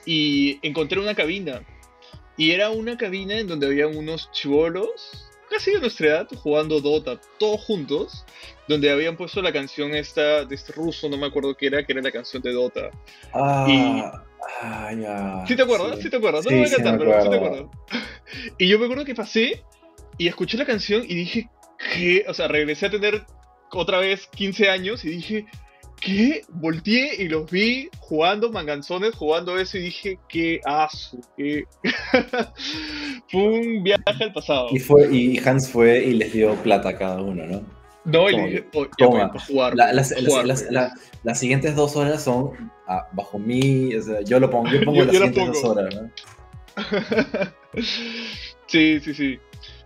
y 0.04 0.58
encontré 0.62 0.98
una 1.00 1.14
cabina. 1.14 1.62
Y 2.36 2.50
era 2.52 2.70
una 2.70 2.96
cabina 2.96 3.38
en 3.38 3.46
donde 3.46 3.66
había 3.66 3.86
unos 3.86 4.32
chivolos 4.32 5.31
casi 5.52 5.70
de 5.70 5.80
nuestra 5.80 6.06
edad 6.08 6.28
jugando 6.42 6.80
Dota, 6.80 7.20
todos 7.38 7.60
juntos, 7.60 8.24
donde 8.66 8.90
habían 8.90 9.16
puesto 9.16 9.42
la 9.42 9.52
canción 9.52 9.94
esta 9.94 10.44
de 10.44 10.54
este 10.54 10.72
ruso, 10.72 11.08
no 11.08 11.16
me 11.16 11.26
acuerdo 11.26 11.54
qué 11.56 11.66
era, 11.66 11.84
que 11.84 11.92
era 11.92 12.02
la 12.02 12.10
canción 12.10 12.42
de 12.42 12.52
Dota. 12.52 12.90
Ah, 13.32 13.66
y... 13.68 14.02
ah 14.62 14.92
ya. 14.92 15.44
¿Sí 15.46 15.54
te 15.54 15.62
acuerdas? 15.62 16.00
¿Sí, 16.00 16.10
te 16.10 16.16
acuerdas? 16.16 16.44
No 16.44 16.50
me 16.50 16.58
voy 16.58 16.66
a 16.66 16.70
cantar, 16.70 16.98
pero 16.98 17.22
sí 17.22 17.30
te 17.30 17.36
acuerdas. 17.36 17.64
Y 18.58 18.68
yo 18.68 18.78
me 18.78 18.86
acuerdo 18.86 19.04
que 19.04 19.14
pasé 19.14 19.62
y 20.18 20.26
escuché 20.26 20.56
la 20.56 20.64
canción 20.64 21.02
y 21.04 21.14
dije, 21.14 21.50
¿qué? 21.94 22.24
O 22.28 22.34
sea, 22.34 22.48
regresé 22.48 22.86
a 22.86 22.90
tener 22.90 23.24
otra 23.70 23.98
vez 23.98 24.26
15 24.28 24.70
años 24.70 25.04
y 25.04 25.10
dije, 25.10 25.46
¿qué? 26.02 26.42
Volteé 26.48 27.22
y 27.22 27.28
los 27.28 27.50
vi 27.50 27.88
jugando 28.00 28.50
manganzones, 28.50 29.14
jugando 29.14 29.56
eso 29.56 29.78
y 29.78 29.82
dije, 29.82 30.18
qué 30.28 30.60
asu, 30.64 31.20
qué... 31.36 31.64
fue 33.30 33.42
un 33.42 33.82
viaje 33.82 34.24
al 34.24 34.32
pasado. 34.32 34.68
Y, 34.72 34.78
fue, 34.78 35.08
y 35.10 35.38
Hans 35.38 35.70
fue 35.70 36.04
y 36.04 36.14
les 36.14 36.32
dio 36.32 36.54
plata 36.56 36.90
a 36.90 36.98
cada 36.98 37.22
uno, 37.22 37.46
¿no? 37.46 37.62
No, 38.04 38.28
y 38.28 38.36
le 38.36 38.42
dije, 38.46 38.64
oh, 38.74 38.86
jugar, 39.46 39.76
las, 39.76 40.12
las, 41.22 41.38
siguientes 41.38 41.76
dos 41.76 41.94
horas 41.94 42.24
son 42.24 42.72
ah, 42.88 43.06
bajo 43.12 43.38
mí, 43.38 43.94
o 43.94 44.02
sea, 44.02 44.22
yo 44.22 44.40
lo 44.40 44.50
pongo, 44.50 44.70
yo 44.70 44.80
pongo 44.84 45.04
las 45.04 45.14
siguientes 45.14 45.46
dos 45.46 45.64
horas, 45.64 45.94
¿no? 45.94 46.10
sí, 48.66 48.98
sí, 49.00 49.14
sí. 49.14 49.38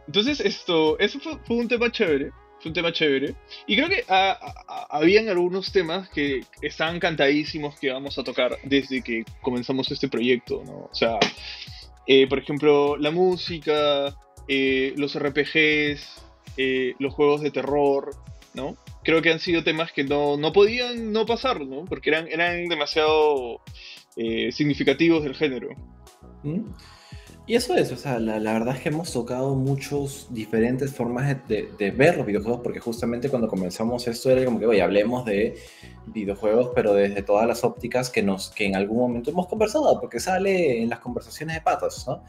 Entonces, 0.06 0.40
esto, 0.40 0.98
eso 0.98 1.20
fue, 1.20 1.38
fue 1.46 1.56
un 1.56 1.68
tema 1.68 1.90
chévere 1.92 2.30
un 2.68 2.74
tema 2.74 2.92
chévere. 2.92 3.34
Y 3.66 3.76
creo 3.76 3.88
que 3.88 4.04
habían 4.08 5.28
algunos 5.28 5.72
temas 5.72 6.08
que 6.10 6.44
estaban 6.62 6.98
cantadísimos 7.00 7.78
que 7.78 7.90
vamos 7.90 8.18
a 8.18 8.24
tocar 8.24 8.58
desde 8.64 9.02
que 9.02 9.24
comenzamos 9.40 9.90
este 9.90 10.08
proyecto, 10.08 10.62
¿no? 10.64 10.88
O 10.90 10.94
sea, 10.94 11.18
eh, 12.06 12.26
por 12.26 12.38
ejemplo, 12.38 12.96
la 12.96 13.10
música, 13.10 14.16
eh, 14.48 14.94
los 14.96 15.18
RPGs, 15.18 16.22
eh, 16.56 16.94
los 16.98 17.14
juegos 17.14 17.40
de 17.40 17.50
terror, 17.50 18.10
¿no? 18.54 18.76
Creo 19.02 19.22
que 19.22 19.30
han 19.30 19.40
sido 19.40 19.62
temas 19.62 19.92
que 19.92 20.04
no, 20.04 20.36
no 20.36 20.52
podían 20.52 21.12
no 21.12 21.26
pasar, 21.26 21.60
¿no? 21.60 21.84
Porque 21.84 22.10
eran, 22.10 22.28
eran 22.28 22.68
demasiado 22.68 23.60
significativos 24.50 25.22
del 25.22 25.34
género. 25.34 25.68
¿Mm? 26.42 26.70
Y 27.48 27.54
eso 27.54 27.76
es, 27.76 27.92
o 27.92 27.96
sea, 27.96 28.18
la, 28.18 28.38
verdad 28.38 28.74
es 28.74 28.82
que 28.82 28.88
hemos 28.88 29.12
tocado 29.12 29.54
muchas 29.54 30.26
diferentes 30.30 30.92
formas 30.92 31.36
de, 31.46 31.94
ver 31.96 32.16
los 32.16 32.26
videojuegos, 32.26 32.60
porque 32.60 32.80
justamente 32.80 33.28
cuando 33.28 33.46
comenzamos 33.46 34.08
esto 34.08 34.30
era 34.30 34.44
como 34.44 34.58
que, 34.58 34.66
oye, 34.66 34.82
hablemos 34.82 35.24
de 35.24 35.56
videojuegos, 36.06 36.72
pero 36.74 36.92
desde 36.92 37.22
todas 37.22 37.46
las 37.46 37.62
ópticas 37.62 38.10
que, 38.10 38.20
nos, 38.20 38.50
que 38.50 38.66
en 38.66 38.74
algún 38.74 38.98
momento 38.98 39.30
hemos 39.30 39.46
conversado, 39.46 40.00
porque 40.00 40.18
sale 40.18 40.82
en 40.82 40.88
las 40.88 40.98
conversaciones 40.98 41.54
de 41.54 41.60
patas, 41.60 42.04
¿no? 42.08 42.24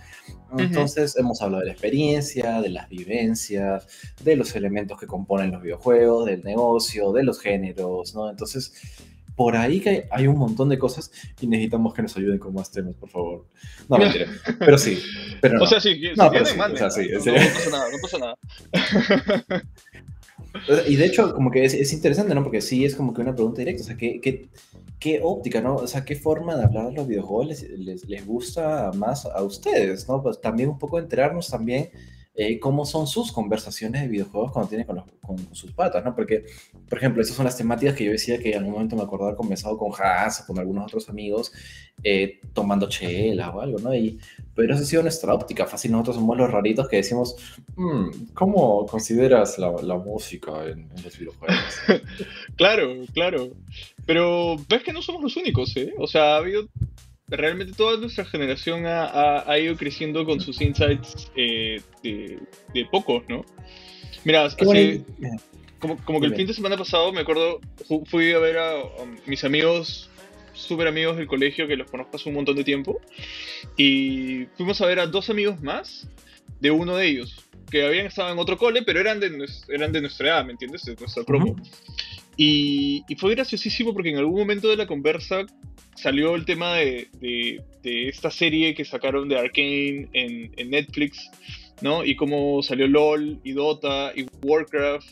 Entonces 0.59 1.17
hemos 1.17 1.41
hablado 1.41 1.61
de 1.61 1.67
la 1.67 1.73
experiencia, 1.73 2.61
de 2.61 2.69
las 2.69 2.87
vivencias, 2.87 3.87
de 4.23 4.35
los 4.35 4.55
elementos 4.55 4.99
que 4.99 5.07
componen 5.07 5.51
los 5.51 5.63
videojuegos, 5.63 6.27
del 6.27 6.43
negocio, 6.43 7.11
de 7.11 7.23
los 7.23 7.39
géneros, 7.39 8.13
¿no? 8.13 8.29
Entonces 8.29 8.71
por 9.37 9.55
ahí 9.55 9.79
que 9.79 10.07
hay 10.09 10.25
un 10.25 10.35
montón 10.35 10.67
de 10.67 10.79
cosas 10.79 11.11
y 11.39 11.45
necesitamos 11.45 11.93
que 11.93 12.01
nos 12.01 12.17
ayuden 12.17 12.39
con 12.39 12.55
más 12.55 12.71
temas, 12.71 12.95
por 12.95 13.07
favor. 13.07 13.45
No, 13.87 13.99
mentira. 13.99 14.25
Pero 14.57 14.79
sí. 14.79 14.99
Pero 15.39 15.63
O 15.63 15.67
sea, 15.67 15.79
sí, 15.79 16.01
no, 16.17 16.31
sí, 16.31 16.37
o 16.39 16.75
sea, 16.75 16.89
sí, 16.89 17.07
no, 17.13 17.19
no, 17.19 17.53
pasa 17.53 17.69
nada, 17.69 17.85
no 17.91 17.97
pasa 18.01 18.17
nada. 18.17 18.37
Y 20.87 20.95
de 20.95 21.05
hecho, 21.05 21.35
como 21.35 21.51
que 21.51 21.65
es, 21.65 21.75
es, 21.75 21.93
interesante, 21.93 22.33
¿no? 22.33 22.41
Porque 22.41 22.61
sí 22.61 22.83
es 22.83 22.95
como 22.95 23.13
que 23.13 23.21
una 23.21 23.35
pregunta 23.35 23.59
directa. 23.59 23.83
O 23.83 23.85
sea, 23.85 23.95
¿qué, 23.95 24.19
qué, 24.19 24.49
qué 24.97 25.19
óptica, 25.21 25.61
¿no? 25.61 25.75
O 25.75 25.87
sea, 25.87 26.03
¿qué 26.03 26.15
forma 26.15 26.55
de 26.55 26.63
hablar 26.63 26.87
de 26.87 26.93
los 26.93 27.07
videojuegos 27.07 27.47
les, 27.47 27.61
les, 27.77 28.05
les, 28.09 28.25
gusta 28.25 28.91
más 28.95 29.27
a 29.27 29.43
ustedes, 29.43 30.07
¿no? 30.09 30.23
Pues 30.23 30.41
también 30.41 30.69
un 30.69 30.79
poco 30.79 30.97
enterarnos 30.97 31.47
también 31.47 31.91
eh, 32.39 32.59
cómo 32.59 32.85
son 32.85 33.07
sus 33.07 33.31
conversaciones 33.31 33.99
de 34.03 34.07
videojuegos 34.07 34.51
cuando 34.51 34.69
tiene 34.69 34.85
con, 34.85 35.03
sus 35.53 35.71
patas, 35.71 36.05
¿no? 36.05 36.15
Porque, 36.15 36.45
por 36.87 36.99
ejemplo, 36.99 37.23
esas 37.23 37.35
son 37.35 37.45
las 37.45 37.57
temáticas 37.57 37.95
que 37.95 38.05
yo 38.05 38.11
decía 38.11 38.37
que 38.37 38.51
en 38.51 38.59
algún 38.59 38.73
momento 38.73 38.95
me 38.95 39.01
acordaba 39.01 39.29
haber 39.29 39.37
conversado 39.37 39.75
con 39.75 39.91
Haas 39.99 40.41
o 40.41 40.45
con 40.45 40.59
algunos 40.59 40.85
otros 40.85 41.09
amigos 41.09 41.51
eh, 42.03 42.39
tomando 42.53 42.87
chela 42.87 43.49
o 43.49 43.59
algo, 43.59 43.79
¿no? 43.79 43.93
Y, 43.95 44.19
pero 44.53 44.75
esa 44.75 44.83
ha 44.83 44.85
sido 44.85 45.01
nuestra 45.01 45.33
óptica. 45.33 45.65
Fácil, 45.65 45.91
nosotros 45.91 46.17
somos 46.17 46.37
los 46.37 46.51
raritos 46.51 46.87
que 46.87 46.97
decimos, 46.97 47.35
mm, 47.75 48.33
¿cómo 48.35 48.85
consideras 48.85 49.57
la, 49.57 49.71
la 49.81 49.97
música 49.97 50.63
en, 50.65 50.91
en, 50.95 51.03
los 51.03 51.17
videojuegos? 51.17 51.57
claro, 52.55 53.03
claro. 53.15 53.49
Pero 54.05 54.57
ves 54.69 54.83
que 54.83 54.93
no 54.93 55.01
somos 55.01 55.23
los 55.23 55.35
únicos, 55.37 55.75
¿eh? 55.75 55.91
O 55.97 56.05
sea, 56.05 56.35
ha 56.35 56.37
habido 56.37 56.69
realmente 57.27 57.73
toda 57.73 57.97
nuestra 57.97 58.25
generación 58.25 58.83
ha, 58.85 59.59
ido 59.59 59.75
creciendo 59.75 60.25
con 60.25 60.39
sus 60.39 60.61
insights 60.61 61.29
eh, 61.35 61.81
de, 62.03 62.85
pocos, 62.89 63.23
¿no? 63.27 63.43
Mira, 64.23 64.47
como, 65.79 65.97
como 66.03 66.19
que 66.19 66.27
el 66.27 66.35
fin 66.35 66.47
de 66.47 66.53
semana 66.53 66.77
pasado, 66.77 67.11
me 67.11 67.21
acuerdo, 67.21 67.59
fui 68.05 68.31
a 68.31 68.39
ver 68.39 68.57
a, 68.57 68.81
mis 69.25 69.43
amigos, 69.43 70.09
súper 70.53 70.87
amigos 70.87 71.17
del 71.17 71.27
colegio, 71.27 71.67
que 71.67 71.75
los 71.75 71.89
conozco 71.89 72.15
hace 72.15 72.29
un 72.29 72.35
montón 72.35 72.55
de 72.55 72.63
tiempo, 72.63 72.99
y 73.75 74.45
fuimos 74.55 74.81
a 74.81 74.85
ver 74.85 74.99
a 74.99 75.07
dos 75.07 75.29
amigos 75.29 75.61
más 75.61 76.07
de 76.59 76.71
uno 76.71 76.95
de 76.95 77.07
ellos, 77.07 77.45
que 77.69 77.85
habían 77.85 78.05
estado 78.05 78.31
en 78.31 78.39
otro 78.39 78.57
cole, 78.57 78.83
pero 78.83 78.99
eran 78.99 79.19
de, 79.19 79.45
eran 79.67 79.91
de 79.91 80.01
nuestra 80.01 80.29
edad, 80.29 80.45
¿me 80.45 80.53
entiendes? 80.53 80.85
De 80.85 80.95
nuestra 80.95 81.23
promo. 81.23 81.55
Y, 82.37 83.03
fue 83.17 83.33
graciosísimo 83.33 83.93
porque 83.93 84.09
en 84.09 84.17
algún 84.17 84.39
momento 84.39 84.67
de 84.67 84.77
la 84.77 84.85
conversa 84.85 85.45
salió 85.95 86.35
el 86.35 86.45
tema 86.45 86.75
de, 86.75 87.09
esta 87.83 88.29
serie 88.29 88.75
que 88.75 88.85
sacaron 88.85 89.27
de 89.27 89.39
Arkane 89.39 90.07
en, 90.13 90.69
Netflix, 90.69 91.29
¿no? 91.81 92.05
Y 92.05 92.15
cómo 92.15 92.61
salió 92.61 92.87
LOL 92.87 93.39
y 93.43 93.53
Dota 93.53 94.13
y 94.15 94.27
Warcraft. 94.43 95.09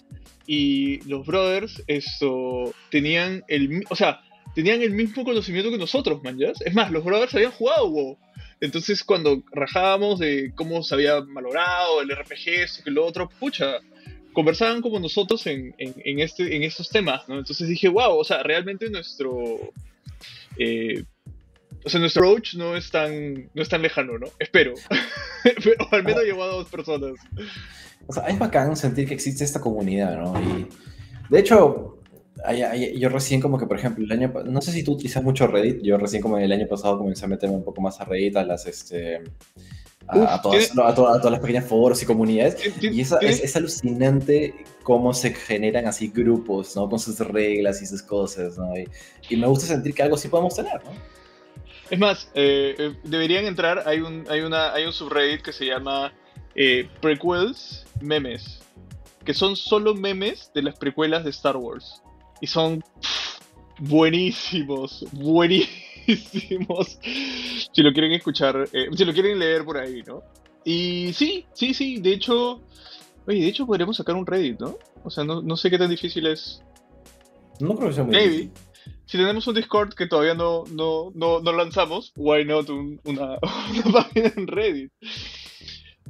Y 0.47 1.01
los 1.09 1.25
brothers, 1.25 1.83
esto, 1.87 2.71
tenían 2.91 3.43
el, 3.47 3.83
o 3.89 3.95
sea, 3.95 4.21
tenían 4.53 4.83
el 4.83 4.91
mismo 4.91 5.23
conocimiento 5.23 5.71
que 5.71 5.79
nosotros, 5.79 6.23
man, 6.23 6.37
Es 6.39 6.73
más, 6.75 6.91
los 6.91 7.03
brothers 7.03 7.33
habían 7.33 7.51
jugado 7.51 7.89
WoW. 7.89 8.17
Entonces, 8.61 9.03
cuando 9.03 9.43
rajábamos 9.51 10.19
de 10.19 10.53
cómo 10.53 10.83
se 10.83 10.93
había 10.93 11.21
malogrado 11.21 12.01
el 12.01 12.09
RPG, 12.09 12.49
esto 12.63 12.83
que 12.83 12.91
lo 12.91 13.05
otro, 13.05 13.27
pucha, 13.39 13.79
conversaban 14.35 14.83
como 14.83 14.99
nosotros 14.99 15.47
en, 15.47 15.73
en, 15.79 16.19
este, 16.19 16.55
en 16.55 16.61
estos 16.61 16.89
temas, 16.89 17.27
¿no? 17.27 17.39
Entonces 17.39 17.67
dije, 17.67 17.89
wow, 17.89 18.19
o 18.19 18.23
sea, 18.23 18.43
realmente 18.43 18.87
nuestro, 18.91 19.57
eh, 20.59 21.03
o 21.83 21.89
sea, 21.89 21.99
nuestro 21.99 22.23
approach 22.23 22.53
no 22.53 22.75
es 22.75 22.91
tan, 22.91 23.49
no 23.53 23.61
es 23.63 23.69
tan 23.69 23.81
lejano, 23.81 24.19
¿no? 24.19 24.27
Espero. 24.37 24.75
Pero 25.43 25.87
al 25.91 26.03
menos 26.03 26.23
llegó 26.23 26.43
a 26.43 26.47
dos 26.47 26.69
personas. 26.69 27.13
O 28.05 28.13
sea, 28.13 28.27
es 28.27 28.37
bacán 28.37 28.75
sentir 28.75 29.07
que 29.07 29.15
existe 29.15 29.43
esta 29.43 29.59
comunidad, 29.61 30.17
¿no? 30.17 30.39
Y 30.39 30.67
de 31.29 31.39
hecho, 31.39 31.94
yo 32.95 33.09
recién 33.09 33.41
como 33.41 33.57
que, 33.57 33.65
por 33.65 33.77
ejemplo, 33.77 34.03
el 34.03 34.11
año... 34.11 34.33
No 34.45 34.61
sé 34.61 34.71
si 34.71 34.83
tú 34.83 34.93
utilizas 34.93 35.23
mucho 35.23 35.47
Reddit. 35.47 35.81
Yo 35.81 35.97
recién 35.97 36.21
como 36.21 36.37
el 36.37 36.51
año 36.51 36.67
pasado 36.67 36.97
comencé 36.97 37.25
a 37.25 37.27
meterme 37.27 37.55
un 37.55 37.63
poco 37.63 37.81
más 37.81 37.99
a 38.01 38.05
Reddit, 38.05 38.37
a 38.37 38.43
las, 38.43 38.65
este... 38.65 39.21
A, 40.07 40.39
todas, 40.39 40.71
a, 40.77 40.93
todas, 40.93 41.31
las 41.31 41.39
pequeñas 41.39 41.65
foros 41.65 42.01
y 42.03 42.05
comunidades. 42.05 42.57
Y 42.79 43.01
es, 43.01 43.11
es, 43.11 43.55
alucinante 43.55 44.53
cómo 44.83 45.15
se 45.15 45.33
generan 45.33 45.87
así 45.87 46.09
grupos, 46.09 46.75
¿no? 46.75 46.87
Con 46.87 46.99
sus 46.99 47.19
reglas 47.19 47.81
y 47.81 47.87
sus 47.87 48.03
cosas, 48.03 48.55
¿no? 48.55 48.71
Y, 48.77 49.35
me 49.35 49.47
gusta 49.47 49.65
sentir 49.65 49.95
que 49.95 50.03
algo 50.03 50.15
sí 50.15 50.27
podemos 50.27 50.55
tener, 50.55 50.83
¿no? 50.83 50.91
Es 51.89 51.97
más, 51.97 52.29
eh, 52.35 52.75
eh, 52.77 52.95
deberían 53.03 53.45
entrar, 53.45 53.83
hay 53.87 53.99
un, 53.99 54.25
hay, 54.29 54.41
una, 54.41 54.73
hay 54.73 54.85
un 54.85 54.93
subreddit 54.93 55.41
que 55.41 55.51
se 55.51 55.65
llama 55.65 56.13
eh, 56.53 56.87
Prequels 57.01 57.85
Memes, 57.99 58.59
que 59.23 59.33
son 59.33 59.55
solo 59.55 59.95
memes 59.95 60.51
de 60.53 60.61
las 60.61 60.77
precuelas 60.77 61.23
de 61.23 61.31
Star 61.31 61.57
Wars. 61.57 62.03
Y 62.45 62.47
son 62.47 62.83
buenísimos, 63.79 65.03
buenísimos. 65.13 66.99
Si 67.01 67.81
lo 67.81 67.91
quieren 67.91 68.11
escuchar, 68.11 68.69
si 68.71 69.03
lo 69.03 69.13
quieren 69.13 69.39
leer 69.39 69.65
por 69.65 69.79
ahí, 69.79 70.03
¿no? 70.05 70.21
Y 70.63 71.11
sí, 71.13 71.47
sí, 71.53 71.73
sí, 71.73 71.97
de 71.97 72.13
hecho, 72.13 72.61
Oye, 73.25 73.41
de 73.41 73.47
hecho 73.47 73.65
podríamos 73.65 73.97
sacar 73.97 74.15
un 74.15 74.27
Reddit, 74.27 74.59
¿no? 74.59 74.77
O 75.03 75.09
sea, 75.09 75.23
no, 75.23 75.41
no 75.41 75.57
sé 75.57 75.71
qué 75.71 75.79
tan 75.79 75.89
difícil 75.89 76.27
es. 76.27 76.61
No 77.59 77.75
creo 77.75 77.89
que 77.89 77.95
sea 77.95 78.03
muy 78.03 78.15
Maybe. 78.15 78.51
Si 79.07 79.17
tenemos 79.17 79.47
un 79.47 79.55
Discord 79.55 79.95
que 79.95 80.05
todavía 80.05 80.35
no, 80.35 80.65
no, 80.65 81.11
no, 81.15 81.39
no 81.39 81.51
lanzamos, 81.51 82.13
why 82.15 82.45
not 82.45 82.69
una, 82.69 82.93
una, 83.05 83.39
página 83.91 84.31
en 84.37 84.45
Reddit? 84.45 84.91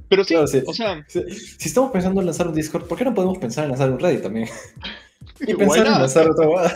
Pero 0.09 0.25
sí, 0.25 0.35
o 0.35 0.45
sea... 0.45 1.01
Si, 1.07 1.23
si, 1.29 1.69
estamos 1.69 1.91
pensando 1.91 2.19
en 2.19 2.25
lanzar 2.25 2.49
un 2.49 2.55
Discord, 2.55 2.89
¿por 2.89 2.97
qué 2.97 3.05
no 3.05 3.13
podemos 3.13 3.37
pensar 3.37 3.63
en 3.63 3.69
lanzar 3.69 3.89
un 3.89 3.99
Reddit 3.99 4.21
también? 4.21 4.49
Y 5.39 5.53
pensar, 5.53 5.85
en 5.87 5.93
lanzar 5.93 6.27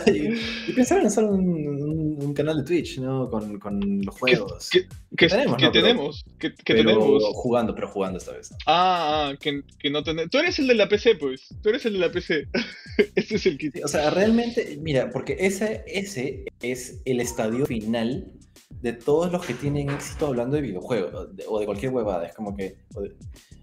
y, 0.06 0.72
pensar 0.72 0.98
en 0.98 1.04
lanzar 1.04 1.24
un, 1.24 2.34
canal 2.34 2.58
de 2.58 2.64
Twitch, 2.64 2.98
¿no? 2.98 3.28
Con, 3.30 3.58
con 3.58 4.02
los 4.02 4.14
juegos. 4.14 4.70
¿Qué, 4.70 5.28
tenemos? 5.28 5.56
¿Qué 5.56 5.70
tenemos? 5.70 6.24
¿Qué, 6.38 6.50
tenemos? 6.64 7.24
Jugando, 7.34 7.74
pero 7.74 7.88
jugando 7.88 8.18
esta 8.18 8.32
vez. 8.32 8.52
Ah, 8.66 9.30
ah 9.30 9.36
que, 9.38 9.62
que 9.78 9.90
no 9.90 10.02
tenemos. 10.02 10.30
Tú 10.30 10.38
eres 10.38 10.58
el 10.58 10.68
de 10.68 10.74
la 10.74 10.88
PC, 10.88 11.16
pues. 11.16 11.48
Tú 11.62 11.70
eres 11.70 11.84
el 11.86 11.94
de 11.94 11.98
la 11.98 12.12
PC. 12.12 12.46
este 13.14 13.36
es 13.36 13.46
el 13.46 13.58
kit. 13.58 13.80
o 13.84 13.88
sea, 13.88 14.10
realmente, 14.10 14.78
mira, 14.80 15.10
porque 15.10 15.36
ese, 15.40 15.82
ese 15.86 16.44
es 16.60 17.00
el 17.04 17.20
estadio 17.20 17.66
final 17.66 18.30
de 18.70 18.92
todos 18.92 19.30
los 19.30 19.44
que 19.44 19.54
tienen 19.54 19.90
éxito 19.90 20.26
hablando 20.26 20.56
de 20.56 20.62
videojuegos 20.62 21.28
o 21.48 21.58
de 21.58 21.66
cualquier 21.66 21.92
huevada. 21.92 22.26
Es 22.26 22.34
como 22.34 22.56
que 22.56 22.78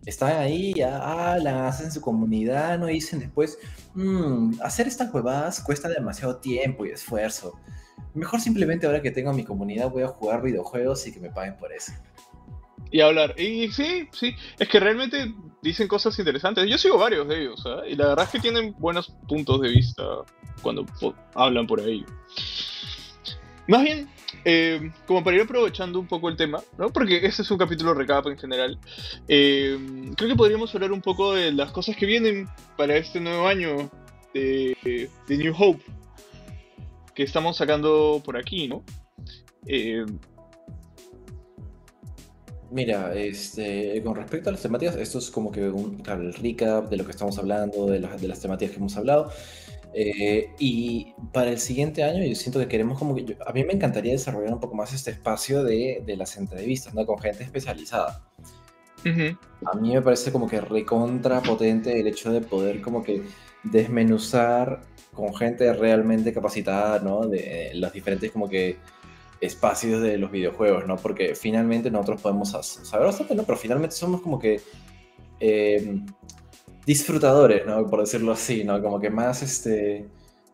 están 0.05 0.37
ahí, 0.37 0.73
ya 0.73 1.37
la 1.41 1.67
hacen 1.67 1.91
su 1.91 2.01
comunidad, 2.01 2.77
no 2.77 2.85
dicen 2.85 3.19
después, 3.19 3.57
mmm, 3.95 4.53
hacer 4.61 4.87
estas 4.87 5.13
huevadas 5.13 5.61
cuesta 5.61 5.89
demasiado 5.89 6.37
tiempo 6.37 6.85
y 6.85 6.91
esfuerzo. 6.91 7.59
Mejor 8.13 8.39
simplemente 8.39 8.85
ahora 8.85 9.01
que 9.01 9.11
tengo 9.11 9.33
mi 9.33 9.43
comunidad 9.43 9.89
voy 9.89 10.03
a 10.03 10.07
jugar 10.07 10.41
videojuegos 10.41 11.05
y 11.07 11.13
que 11.13 11.19
me 11.19 11.29
paguen 11.29 11.57
por 11.57 11.71
eso. 11.71 11.93
Y 12.91 13.01
hablar. 13.01 13.37
Y 13.39 13.69
sí, 13.71 14.07
sí, 14.13 14.33
es 14.59 14.69
que 14.69 14.79
realmente 14.79 15.33
dicen 15.61 15.87
cosas 15.87 16.17
interesantes. 16.19 16.69
Yo 16.69 16.77
sigo 16.77 16.97
varios 16.97 17.27
de 17.27 17.41
ellos, 17.41 17.63
¿eh? 17.65 17.91
y 17.91 17.95
la 17.95 18.09
verdad 18.09 18.25
es 18.25 18.31
que 18.31 18.39
tienen 18.39 18.73
buenos 18.79 19.13
puntos 19.27 19.61
de 19.61 19.69
vista 19.69 20.03
cuando 20.61 20.85
hablan 21.35 21.67
por 21.67 21.81
ahí. 21.81 22.05
Más 23.67 23.83
bien, 23.83 24.07
eh, 24.45 24.91
como 25.05 25.23
para 25.23 25.37
ir 25.37 25.43
aprovechando 25.43 25.99
un 25.99 26.07
poco 26.07 26.29
el 26.29 26.37
tema, 26.37 26.61
¿no? 26.77 26.89
porque 26.89 27.25
este 27.25 27.41
es 27.41 27.51
un 27.51 27.57
capítulo 27.57 27.93
recap 27.93 28.27
en 28.27 28.37
general, 28.37 28.79
eh, 29.27 29.77
creo 30.15 30.29
que 30.29 30.35
podríamos 30.35 30.73
hablar 30.75 30.91
un 30.91 31.01
poco 31.01 31.33
de 31.33 31.51
las 31.51 31.71
cosas 31.71 31.95
que 31.95 32.05
vienen 32.05 32.47
para 32.75 32.95
este 32.97 33.19
nuevo 33.19 33.47
año 33.47 33.89
de, 34.33 35.09
New 35.29 35.53
Hope, 35.57 35.83
que 37.15 37.23
estamos 37.23 37.57
sacando 37.57 38.21
por 38.23 38.37
aquí, 38.37 38.67
¿no? 38.67 38.83
Eh, 39.65 40.05
Mira, 42.69 43.15
este, 43.15 44.01
con 44.03 44.15
respecto 44.15 44.49
a 44.49 44.51
las 44.51 44.61
temáticas, 44.61 44.97
esto 44.97 45.19
es 45.19 45.31
como 45.31 45.51
que 45.51 45.69
un 45.69 46.03
el 46.05 46.33
recap 46.33 46.89
de 46.89 46.97
lo 46.97 47.05
que 47.05 47.11
estamos 47.11 47.37
hablando, 47.37 47.85
de, 47.85 47.99
de 47.99 48.27
las 48.27 48.39
temáticas 48.41 48.71
que 48.71 48.79
hemos 48.79 48.97
hablado. 48.97 49.31
Eh, 49.99 50.51
y 50.59 51.15
para 51.33 51.49
el 51.49 51.57
siguiente 51.57 52.03
año 52.03 52.23
yo 52.23 52.35
siento 52.35 52.59
que 52.59 52.67
queremos 52.67 52.99
como 52.99 53.15
que... 53.15 53.35
a 53.43 53.51
mí 53.51 53.63
me 53.63 53.73
encantaría 53.73 54.11
desarrollar 54.11 54.53
un 54.53 54.59
poco 54.59 54.75
más 54.75 54.93
este 54.93 55.09
espacio 55.09 55.63
de, 55.63 56.03
de 56.05 56.15
las 56.15 56.37
entrevistas, 56.37 56.93
¿no? 56.93 57.03
Con 57.03 57.17
gente 57.17 57.43
especializada. 57.43 58.23
A 59.65 59.75
mí 59.75 59.93
me 59.95 60.01
parece 60.03 60.31
como 60.31 60.47
que 60.47 60.61
recontra 60.61 61.41
potente 61.41 61.99
el 61.99 62.05
hecho 62.05 62.31
de 62.31 62.41
poder 62.41 62.79
como 62.81 63.01
que 63.03 63.23
desmenuzar 63.63 64.81
con 65.13 65.33
gente 65.33 65.73
realmente 65.73 66.31
capacitada, 66.31 66.99
¿no? 66.99 67.25
De 67.25 67.71
los 67.73 67.91
diferentes 67.91 68.31
como 68.31 68.47
que 68.47 68.77
espacios 69.41 70.03
de 70.03 70.19
los 70.19 70.29
videojuegos, 70.29 70.85
¿no? 70.85 70.97
Porque 70.97 71.33
finalmente 71.33 71.89
nosotros 71.89 72.21
podemos 72.21 72.51
saber 72.51 73.07
bastante, 73.07 73.33
¿no? 73.33 73.43
Pero 73.43 73.57
finalmente 73.57 73.95
somos 73.95 74.21
como 74.21 74.37
que... 74.37 74.61
Eh, 75.39 76.01
disfrutadores, 76.87 77.65
¿no? 77.65 77.85
Por 77.85 77.99
decirlo 77.99 78.31
así, 78.31 78.63
¿no? 78.63 78.81
Como 78.81 78.97
que 78.97 79.09
más 79.09 79.43
este 79.43 80.05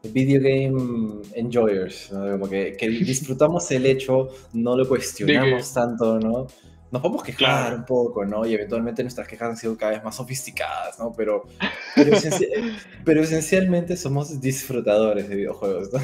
video 0.01 0.41
game 0.41 1.21
enjoyers, 1.35 2.11
¿no? 2.11 2.31
Como 2.31 2.49
que, 2.49 2.75
disfrutamos 3.05 3.69
el 3.69 3.85
hecho, 3.85 4.29
no 4.51 4.75
lo 4.75 4.87
cuestionamos 4.87 5.71
tanto, 5.71 6.19
¿no? 6.19 6.47
Nos 6.91 7.01
podemos 7.01 7.23
quejar 7.23 7.75
un 7.75 7.85
poco, 7.85 8.25
¿no? 8.25 8.45
Y 8.47 8.55
eventualmente 8.55 9.03
nuestras 9.03 9.27
quejas 9.27 9.49
han 9.49 9.57
sido 9.57 9.77
cada 9.77 9.93
vez 9.93 10.03
más 10.03 10.15
sofisticadas, 10.15 10.99
¿no? 10.99 11.13
Pero, 11.15 11.43
pero, 13.05 13.21
esencialmente 13.21 13.95
somos 13.95 14.41
disfrutadores 14.41 15.29
de 15.29 15.35
videojuegos, 15.35 15.93
¿no? 15.93 15.99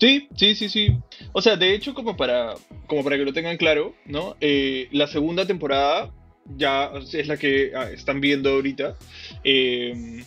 Sí, 0.00 0.28
sí, 0.34 0.54
sí, 0.56 0.68
sí. 0.68 0.98
O 1.32 1.42
sea, 1.42 1.56
de 1.56 1.74
hecho, 1.74 1.94
como 1.94 2.16
para, 2.16 2.54
como 2.88 3.04
para 3.04 3.16
que 3.16 3.24
lo 3.24 3.32
tengan 3.32 3.56
claro, 3.56 3.94
¿no? 4.06 4.36
Eh, 4.40 4.88
la 4.92 5.06
segunda 5.06 5.46
temporada 5.46 6.10
ya 6.56 6.90
es 7.12 7.26
la 7.26 7.36
que 7.36 7.72
ah, 7.74 7.90
están 7.90 8.20
viendo 8.20 8.50
ahorita. 8.50 8.96
Eh, 9.44 10.24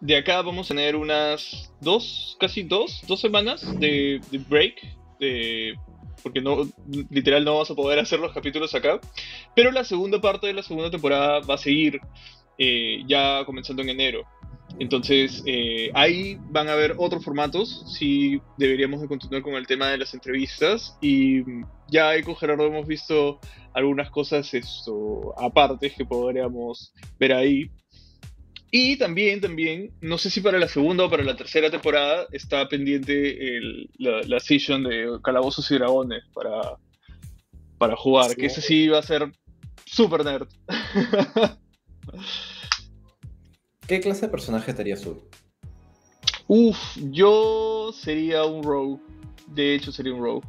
de 0.00 0.16
acá 0.16 0.42
vamos 0.42 0.70
a 0.70 0.74
tener 0.74 0.96
unas 0.96 1.72
dos, 1.80 2.36
casi 2.40 2.62
dos, 2.62 3.02
dos 3.06 3.20
semanas 3.20 3.78
de, 3.78 4.20
break, 4.48 4.82
de, 5.20 5.76
porque 6.22 6.40
no, 6.40 6.68
literal 7.10 7.44
no 7.44 7.58
vas 7.58 7.70
a 7.70 7.74
poder 7.74 8.00
hacer 8.00 8.18
los 8.18 8.32
capítulos 8.32 8.74
acá. 8.74 9.00
Pero 9.54 9.70
la 9.70 9.84
segunda 9.84 10.20
parte 10.20 10.48
de 10.48 10.54
la 10.54 10.62
segunda 10.62 10.90
temporada 10.90 11.40
va 11.40 11.54
a 11.54 11.58
seguir 11.58 12.00
eh, 12.58 13.02
ya 13.06 13.44
comenzando 13.44 13.82
en 13.82 13.90
enero. 13.90 14.24
Entonces, 14.78 15.42
eh, 15.46 15.90
ahí 15.94 16.38
van 16.50 16.68
a 16.68 16.72
haber 16.72 16.94
otros 16.98 17.24
formatos. 17.24 17.84
Sí, 17.96 18.40
deberíamos 18.56 19.00
de 19.00 19.08
continuar 19.08 19.42
con 19.42 19.54
el 19.54 19.66
tema 19.66 19.88
de 19.88 19.98
las 19.98 20.14
entrevistas. 20.14 20.96
Y 21.00 21.42
ya 21.88 22.10
ahí 22.10 22.22
con 22.22 22.36
Gerardo 22.36 22.66
hemos 22.66 22.86
visto 22.86 23.40
algunas 23.74 24.10
cosas 24.10 24.52
esto, 24.54 25.34
aparte 25.38 25.90
que 25.90 26.04
podríamos 26.04 26.92
ver 27.18 27.32
ahí. 27.32 27.70
Y 28.70 28.96
también, 28.96 29.40
también, 29.40 29.92
no 30.00 30.16
sé 30.16 30.30
si 30.30 30.40
para 30.40 30.58
la 30.58 30.66
segunda 30.66 31.04
o 31.04 31.10
para 31.10 31.22
la 31.22 31.36
tercera 31.36 31.70
temporada 31.70 32.26
está 32.32 32.66
pendiente 32.68 33.36
la, 33.98 34.22
la 34.22 34.40
session 34.40 34.82
de 34.84 35.18
Calabozos 35.22 35.70
y 35.70 35.74
Dragones 35.74 36.22
para, 36.32 36.78
para 37.76 37.96
jugar, 37.96 38.34
que 38.34 38.46
ese 38.46 38.62
sí 38.62 38.88
va 38.88 39.00
a 39.00 39.02
ser 39.02 39.30
super 39.84 40.24
nerd. 40.24 40.48
¿Qué 43.86 44.00
clase 44.00 44.22
de 44.22 44.28
personaje 44.28 44.72
sería 44.72 44.96
tú? 44.96 45.22
Uf, 46.48 46.76
yo 47.10 47.92
sería 47.92 48.44
un 48.44 48.62
rogue. 48.62 49.00
De 49.46 49.74
hecho, 49.74 49.92
sería 49.92 50.14
un 50.14 50.22
rogue. 50.22 50.46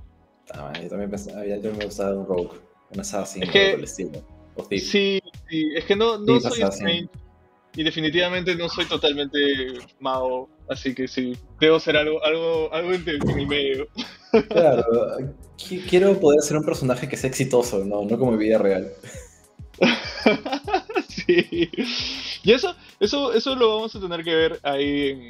Ah, 0.53 0.73
yo 0.81 0.89
también 0.89 1.09
pensaba, 1.09 1.45
yo 1.45 1.73
me 1.73 1.85
gustaba 1.85 2.15
un 2.15 2.27
rogue, 2.27 2.59
un 2.91 2.99
assassin 2.99 3.43
es 3.43 3.49
que, 3.49 3.73
estilo. 3.73 4.23
Sí, 4.69 5.21
sí, 5.49 5.71
es 5.75 5.85
que 5.85 5.95
no, 5.95 6.17
no 6.17 6.39
soy 6.39 6.61
Strange 6.61 7.09
y 7.75 7.83
definitivamente 7.83 8.55
no 8.55 8.69
soy 8.69 8.85
totalmente 8.85 9.39
mago, 9.99 10.49
así 10.69 10.93
que 10.93 11.07
sí, 11.07 11.35
debo 11.59 11.79
ser 11.79 11.97
algo, 11.97 12.23
algo, 12.23 12.71
algo 12.71 12.93
en, 12.93 13.07
el 13.07 13.47
medio. 13.47 13.87
Claro, 14.49 14.85
quiero 15.89 16.19
poder 16.19 16.41
ser 16.41 16.57
un 16.57 16.65
personaje 16.65 17.07
que 17.07 17.17
sea 17.17 17.29
exitoso, 17.29 17.83
no, 17.83 18.03
no 18.03 18.19
como 18.19 18.33
en 18.33 18.39
vida 18.39 18.57
real. 18.59 18.91
sí. 21.07 21.71
Y 22.43 22.51
eso, 22.51 22.75
eso, 22.99 23.33
eso 23.33 23.55
lo 23.55 23.75
vamos 23.75 23.95
a 23.95 23.99
tener 23.99 24.23
que 24.23 24.35
ver 24.35 24.59
ahí 24.63 25.27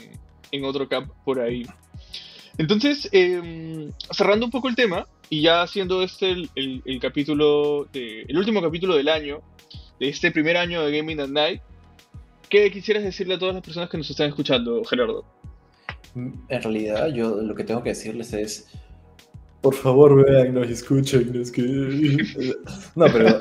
en, 0.52 0.65
otro 0.65 0.89
cap 0.89 1.08
por 1.23 1.39
ahí. 1.39 1.65
Entonces, 2.58 3.08
em, 3.12 3.91
cerrando 4.12 4.45
un 4.45 4.52
poco 4.52 4.67
el 4.67 4.76
tema, 4.76 5.08
y 5.30 5.41
ya 5.41 5.62
haciendo 5.62 6.04
este 6.04 6.36
el, 6.56 6.99
capítulo, 7.02 7.88
el 7.93 8.38
último 8.38 8.62
capítulo 8.62 8.95
del 8.95 9.10
año, 9.10 9.41
de 9.99 10.10
este 10.10 10.32
primer 10.32 10.58
año 10.58 10.84
de 10.84 10.97
Gaming 10.97 11.19
at 11.19 11.30
Night, 11.30 11.62
¿qué 12.49 12.71
quisieras 12.71 13.04
decirle 13.04 13.36
a 13.36 13.39
todas 13.39 13.56
las 13.56 13.63
personas 13.63 13.89
que 13.89 13.97
nos 13.97 14.10
están 14.10 14.30
escuchando, 14.30 14.84
Gerardo? 14.84 15.26
En 16.15 16.62
realidad, 16.62 17.08
yo 17.08 17.36
lo 17.41 17.56
que 17.56 17.63
tengo 17.63 17.82
que 17.82 17.89
decirles 17.89 18.34
es, 18.34 18.69
por 19.62 19.73
favor 19.73 20.23
vean, 20.26 20.54
nos 20.54 20.69
escuchen, 20.69 21.32
nos 21.34 21.52
que... 21.52 21.62
No, 22.95 23.06
pero... 23.06 23.39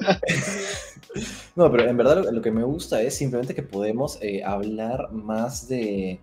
No, 1.57 1.70
pero 1.70 1.88
en 1.88 1.96
verdad 1.96 2.25
lo, 2.31 2.42
que 2.42 2.51
me 2.51 2.62
gusta 2.62 3.03
es 3.03 3.16
simplemente 3.16 3.55
que 3.55 3.62
podemos 3.62 4.18
eh, 4.22 4.42
hablar 4.44 5.12
más 5.12 5.68
de, 5.68 6.20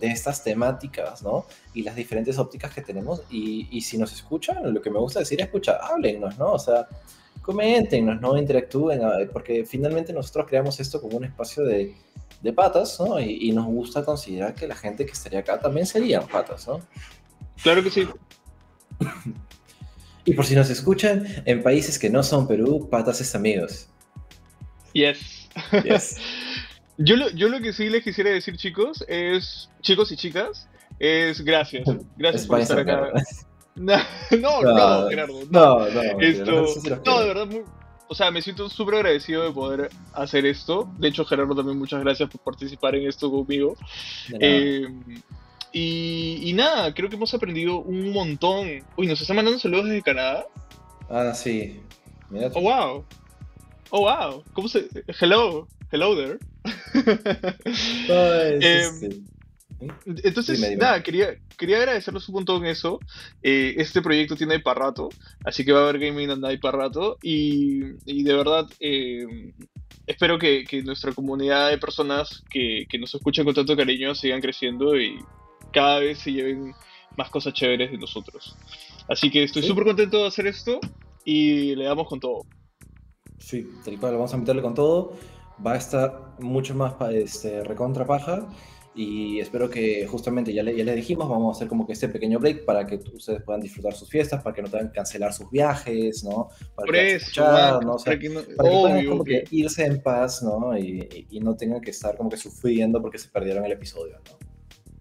estas 0.00 0.42
temáticas, 0.42 1.22
¿no? 1.22 1.44
Y 1.74 1.82
las 1.82 1.94
diferentes 1.94 2.38
ópticas 2.38 2.72
que 2.72 2.80
tenemos. 2.80 3.22
Y, 3.30 3.80
si 3.82 3.98
nos 3.98 4.12
escuchan, 4.12 4.72
lo 4.72 4.80
que 4.80 4.90
me 4.90 4.98
gusta 4.98 5.20
decir 5.20 5.40
es, 5.40 5.46
escucha, 5.46 5.78
háblennos, 5.82 6.38
¿no? 6.38 6.52
O 6.52 6.58
sea, 6.58 6.88
coméntenos, 7.42 8.20
¿no? 8.20 8.38
Interactúen, 8.38 9.00
porque 9.32 9.64
finalmente 9.66 10.12
nosotros 10.12 10.46
creamos 10.48 10.80
esto 10.80 11.00
como 11.00 11.18
un 11.18 11.24
espacio 11.24 11.64
de, 11.64 11.94
patas, 12.54 12.98
¿no? 12.98 13.20
Y, 13.20 13.48
y, 13.48 13.52
nos 13.52 13.66
gusta 13.66 14.04
considerar 14.04 14.54
que 14.54 14.66
la 14.66 14.74
gente 14.74 15.04
que 15.04 15.12
estaría 15.12 15.40
acá 15.40 15.60
también 15.60 15.84
serían 15.84 16.26
patas, 16.26 16.66
¿no? 16.66 16.80
Claro 17.62 17.82
que 17.82 17.90
sí. 17.90 18.08
y 20.24 20.32
por 20.32 20.46
si 20.46 20.54
nos 20.54 20.70
escuchan 20.70 21.26
en 21.44 21.62
países 21.62 21.98
que 21.98 22.08
no 22.08 22.22
son 22.22 22.46
Perú, 22.46 22.88
patas 22.90 23.20
es 23.20 23.34
amigos. 23.34 23.89
Yes. 24.92 25.48
yo, 26.98 27.16
lo, 27.16 27.30
yo 27.30 27.48
lo 27.48 27.60
que 27.60 27.72
sí 27.72 27.88
les 27.88 28.02
quisiera 28.02 28.30
decir, 28.30 28.56
chicos, 28.56 29.04
es, 29.08 29.70
chicos 29.80 30.12
y 30.12 30.16
chicas, 30.16 30.68
es 30.98 31.40
gracias. 31.42 31.88
Gracias 32.16 32.46
por 32.46 32.60
estar 32.60 32.78
acá. 32.78 33.12
No, 33.76 33.96
no, 34.32 34.62
no, 34.62 35.08
Gerardo. 35.08 35.40
No, 35.48 35.88
no, 35.88 36.02
esto, 36.20 36.66
no, 37.06 37.20
de 37.20 37.26
verdad, 37.28 37.48
o 38.08 38.14
sea, 38.14 38.30
me 38.32 38.42
siento 38.42 38.68
súper 38.68 38.96
agradecido 38.96 39.44
de 39.44 39.52
poder 39.52 39.90
hacer 40.12 40.44
esto. 40.44 40.92
De 40.98 41.08
hecho, 41.08 41.24
Gerardo, 41.24 41.54
también 41.54 41.78
muchas 41.78 42.00
gracias 42.00 42.28
por 42.28 42.40
participar 42.40 42.96
en 42.96 43.08
esto 43.08 43.30
conmigo. 43.30 43.76
Eh, 44.40 44.86
y, 45.72 46.40
y, 46.42 46.52
nada, 46.52 46.92
creo 46.92 47.08
que 47.08 47.14
hemos 47.14 47.32
aprendido 47.32 47.78
un 47.78 48.12
montón. 48.12 48.84
Uy, 48.96 49.06
nos 49.06 49.20
están 49.20 49.36
mandando 49.36 49.60
saludos 49.60 49.86
desde 49.86 50.02
Canadá. 50.02 50.44
Ah, 51.08 51.32
sí. 51.32 51.80
Mira 52.28 52.50
oh, 52.54 52.60
wow. 52.60 53.04
Oh, 53.90 54.00
wow. 54.00 54.44
¿Cómo 54.52 54.68
se...? 54.68 54.88
Hello. 55.20 55.68
Hello 55.90 56.16
there. 56.16 56.38
Em, 58.08 59.24
entonces, 60.06 60.76
nada, 60.76 61.02
quería, 61.02 61.38
quería 61.56 61.78
agradecerles 61.78 62.28
un 62.28 62.34
montón 62.34 62.66
eso. 62.66 63.00
Eh, 63.42 63.74
este 63.78 64.02
proyecto 64.02 64.36
tiene 64.36 64.60
para 64.60 64.80
rato, 64.80 65.08
así 65.44 65.64
que 65.64 65.72
va 65.72 65.80
a 65.80 65.88
haber 65.88 65.98
Gaming 65.98 66.30
and 66.30 66.42
Night 66.42 66.60
para 66.60 66.78
rato. 66.78 67.16
Y, 67.22 67.80
y 68.04 68.22
de 68.22 68.34
verdad, 68.34 68.68
em, 68.78 69.52
espero 70.06 70.38
que, 70.38 70.64
que, 70.64 70.82
nuestra 70.82 71.12
comunidad 71.12 71.70
de 71.70 71.78
personas 71.78 72.44
que, 72.50 72.86
que, 72.88 72.98
nos 72.98 73.14
escuchan 73.14 73.44
con 73.44 73.54
tanto 73.54 73.76
cariño 73.76 74.14
sigan 74.14 74.40
creciendo 74.40 75.00
y 75.00 75.16
cada 75.72 76.00
vez 76.00 76.18
se 76.18 76.32
lleven 76.32 76.74
más 77.16 77.30
cosas 77.30 77.54
chéveres 77.54 77.90
de 77.90 77.98
nosotros. 77.98 78.56
Así 79.08 79.30
que 79.30 79.44
estoy 79.44 79.62
súper 79.62 79.84
contento 79.84 80.18
de 80.18 80.28
hacer 80.28 80.46
esto 80.46 80.78
y 81.24 81.74
le 81.74 81.84
damos 81.84 82.06
con 82.06 82.20
todo. 82.20 82.44
Sí, 83.40 83.68
tal 83.84 83.98
cual, 83.98 84.14
vamos 84.14 84.32
a 84.32 84.36
meterle 84.36 84.62
con 84.62 84.74
todo. 84.74 85.14
Va 85.64 85.72
a 85.72 85.76
estar 85.76 86.36
mucho 86.38 86.74
más 86.74 86.94
este, 87.12 87.64
recontra 87.64 88.06
paja. 88.06 88.46
Y 88.94 89.38
espero 89.38 89.70
que 89.70 90.06
justamente, 90.06 90.52
ya 90.52 90.62
le, 90.62 90.76
ya 90.76 90.84
le 90.84 90.96
dijimos, 90.96 91.28
vamos 91.28 91.54
a 91.54 91.56
hacer 91.56 91.68
como 91.68 91.86
que 91.86 91.92
este 91.92 92.08
pequeño 92.08 92.40
break 92.40 92.64
para 92.64 92.84
que 92.84 92.96
ustedes 93.14 93.42
puedan 93.42 93.60
disfrutar 93.60 93.94
sus 93.94 94.08
fiestas, 94.08 94.42
para 94.42 94.54
que 94.54 94.62
no 94.62 94.68
tengan 94.68 94.88
que 94.88 94.94
cancelar 94.94 95.32
sus 95.32 95.48
viajes, 95.50 96.24
¿no? 96.24 96.48
Para 96.74 96.92
que 96.92 97.14
escuchar, 97.14 97.84
¿no? 97.84 97.96
para 97.96 98.18
que, 98.18 98.30
puedan 98.30 99.06
como 99.06 99.24
que 99.24 99.44
irse 99.52 99.86
en 99.86 100.02
paz, 100.02 100.42
¿no? 100.42 100.76
Y, 100.76 101.26
y, 101.30 101.40
no 101.40 101.56
tengan 101.56 101.80
que 101.80 101.92
estar 101.92 102.16
como 102.16 102.28
que 102.28 102.36
sufriendo 102.36 103.00
porque 103.00 103.18
se 103.18 103.28
perdieron 103.28 103.64
el 103.64 103.72
episodio, 103.72 104.18
¿no? 104.28 104.50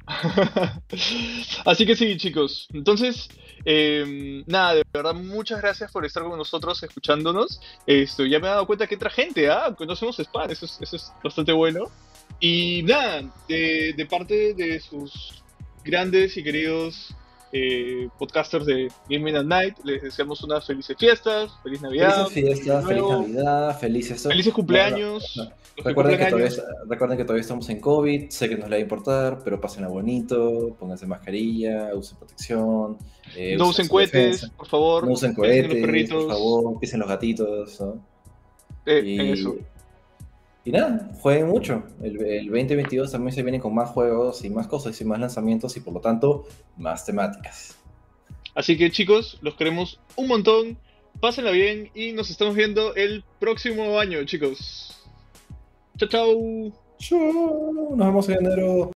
Así 1.65 1.85
que 1.85 1.95
sí, 1.95 2.15
chicos. 2.17 2.67
Entonces, 2.73 3.27
em, 3.65 4.43
nada, 4.47 4.75
de 4.75 4.83
verdad, 4.91 5.13
muchas 5.13 5.61
gracias 5.61 5.91
por 5.91 6.05
estar 6.05 6.23
con 6.23 6.37
nosotros, 6.37 6.81
escuchándonos. 6.83 7.61
Esto, 7.85 8.25
ya 8.25 8.39
me 8.39 8.47
he 8.47 8.51
dado 8.51 8.65
cuenta 8.65 8.87
que 8.87 8.95
entra 8.95 9.09
gente, 9.09 9.49
¿ah? 9.49 9.73
Conocemos 9.77 10.19
Spam, 10.19 10.49
eso 10.49 10.65
es, 10.65 10.77
eso 10.81 10.95
es 10.95 11.11
bastante 11.23 11.51
bueno. 11.51 11.91
Y 12.39 12.83
nada, 12.83 13.23
de 13.47 14.07
parte 14.09 14.53
de 14.53 14.79
sus 14.79 15.43
grandes 15.83 16.37
y 16.37 16.43
queridos 16.43 17.15
eh, 17.51 18.09
podcasters 18.17 18.65
de 18.65 18.91
Gaming 19.09 19.35
at 19.35 19.45
Night. 19.45 19.77
Les 19.83 20.01
deseamos 20.01 20.43
unas 20.43 20.65
felices 20.65 20.95
fiestas, 20.97 21.51
feliz 21.63 21.81
Navidad. 21.81 22.27
Felices 22.27 22.59
fiestas, 22.59 22.85
feliz 22.85 23.03
Navidad, 23.03 23.79
felices, 23.79 24.23
felices 24.23 24.53
cumpleaños. 24.53 25.51
Recuerden, 25.83 26.17
que 26.17 26.25
todavía, 26.25 26.49
recuerden 26.87 27.17
que 27.17 27.23
todavía 27.23 27.41
estamos 27.41 27.69
en 27.69 27.79
COVID, 27.79 28.29
sé 28.29 28.49
que 28.49 28.57
nos 28.57 28.69
le 28.69 28.75
va 28.75 28.79
a 28.79 28.81
importar, 28.81 29.39
pero 29.43 29.61
pasen 29.61 29.85
a 29.85 29.87
bonito, 29.87 30.75
pónganse 30.77 31.07
mascarilla, 31.07 31.91
usen 31.95 32.17
protección. 32.17 32.97
Eh, 33.35 33.55
no 33.57 33.69
usen 33.69 33.87
cohetes, 33.87 34.49
por 34.57 34.67
favor. 34.67 35.05
No 35.05 35.13
usen 35.13 35.33
cohetes, 35.33 36.09
por 36.09 36.27
favor, 36.27 36.79
pisen 36.79 36.99
los 36.99 37.07
gatitos. 37.07 37.79
Eh, 38.85 39.01
y... 39.05 39.31
eso. 39.31 39.55
Y 40.65 40.71
nada, 40.71 41.09
jueguen 41.19 41.47
mucho. 41.47 41.83
El, 42.01 42.17
2022 42.17 43.11
también 43.11 43.33
se 43.33 43.43
viene 43.43 43.59
con 43.59 43.73
más 43.73 43.89
juegos 43.89 44.43
y 44.43 44.49
más 44.49 44.67
cosas 44.67 44.99
y 45.01 45.05
más 45.05 45.19
lanzamientos 45.19 45.75
y 45.77 45.79
por 45.79 45.93
lo 45.93 46.01
tanto 46.01 46.45
más 46.77 47.05
temáticas. 47.05 47.77
Así 48.55 48.77
que 48.77 48.91
chicos, 48.91 49.39
los 49.41 49.55
queremos 49.55 49.99
un 50.15 50.27
montón. 50.27 50.77
Pásenla 51.19 51.51
bien 51.51 51.89
y 51.95 52.13
nos 52.13 52.29
estamos 52.29 52.55
viendo 52.55 52.95
el 52.95 53.23
próximo 53.39 53.99
año, 53.99 54.23
chicos. 54.25 54.95
Chao, 55.97 56.07
chao. 56.07 56.71
Chao. 56.99 57.95
Nos 57.95 58.07
vemos 58.07 58.29
en 58.29 58.45
enero. 58.45 58.87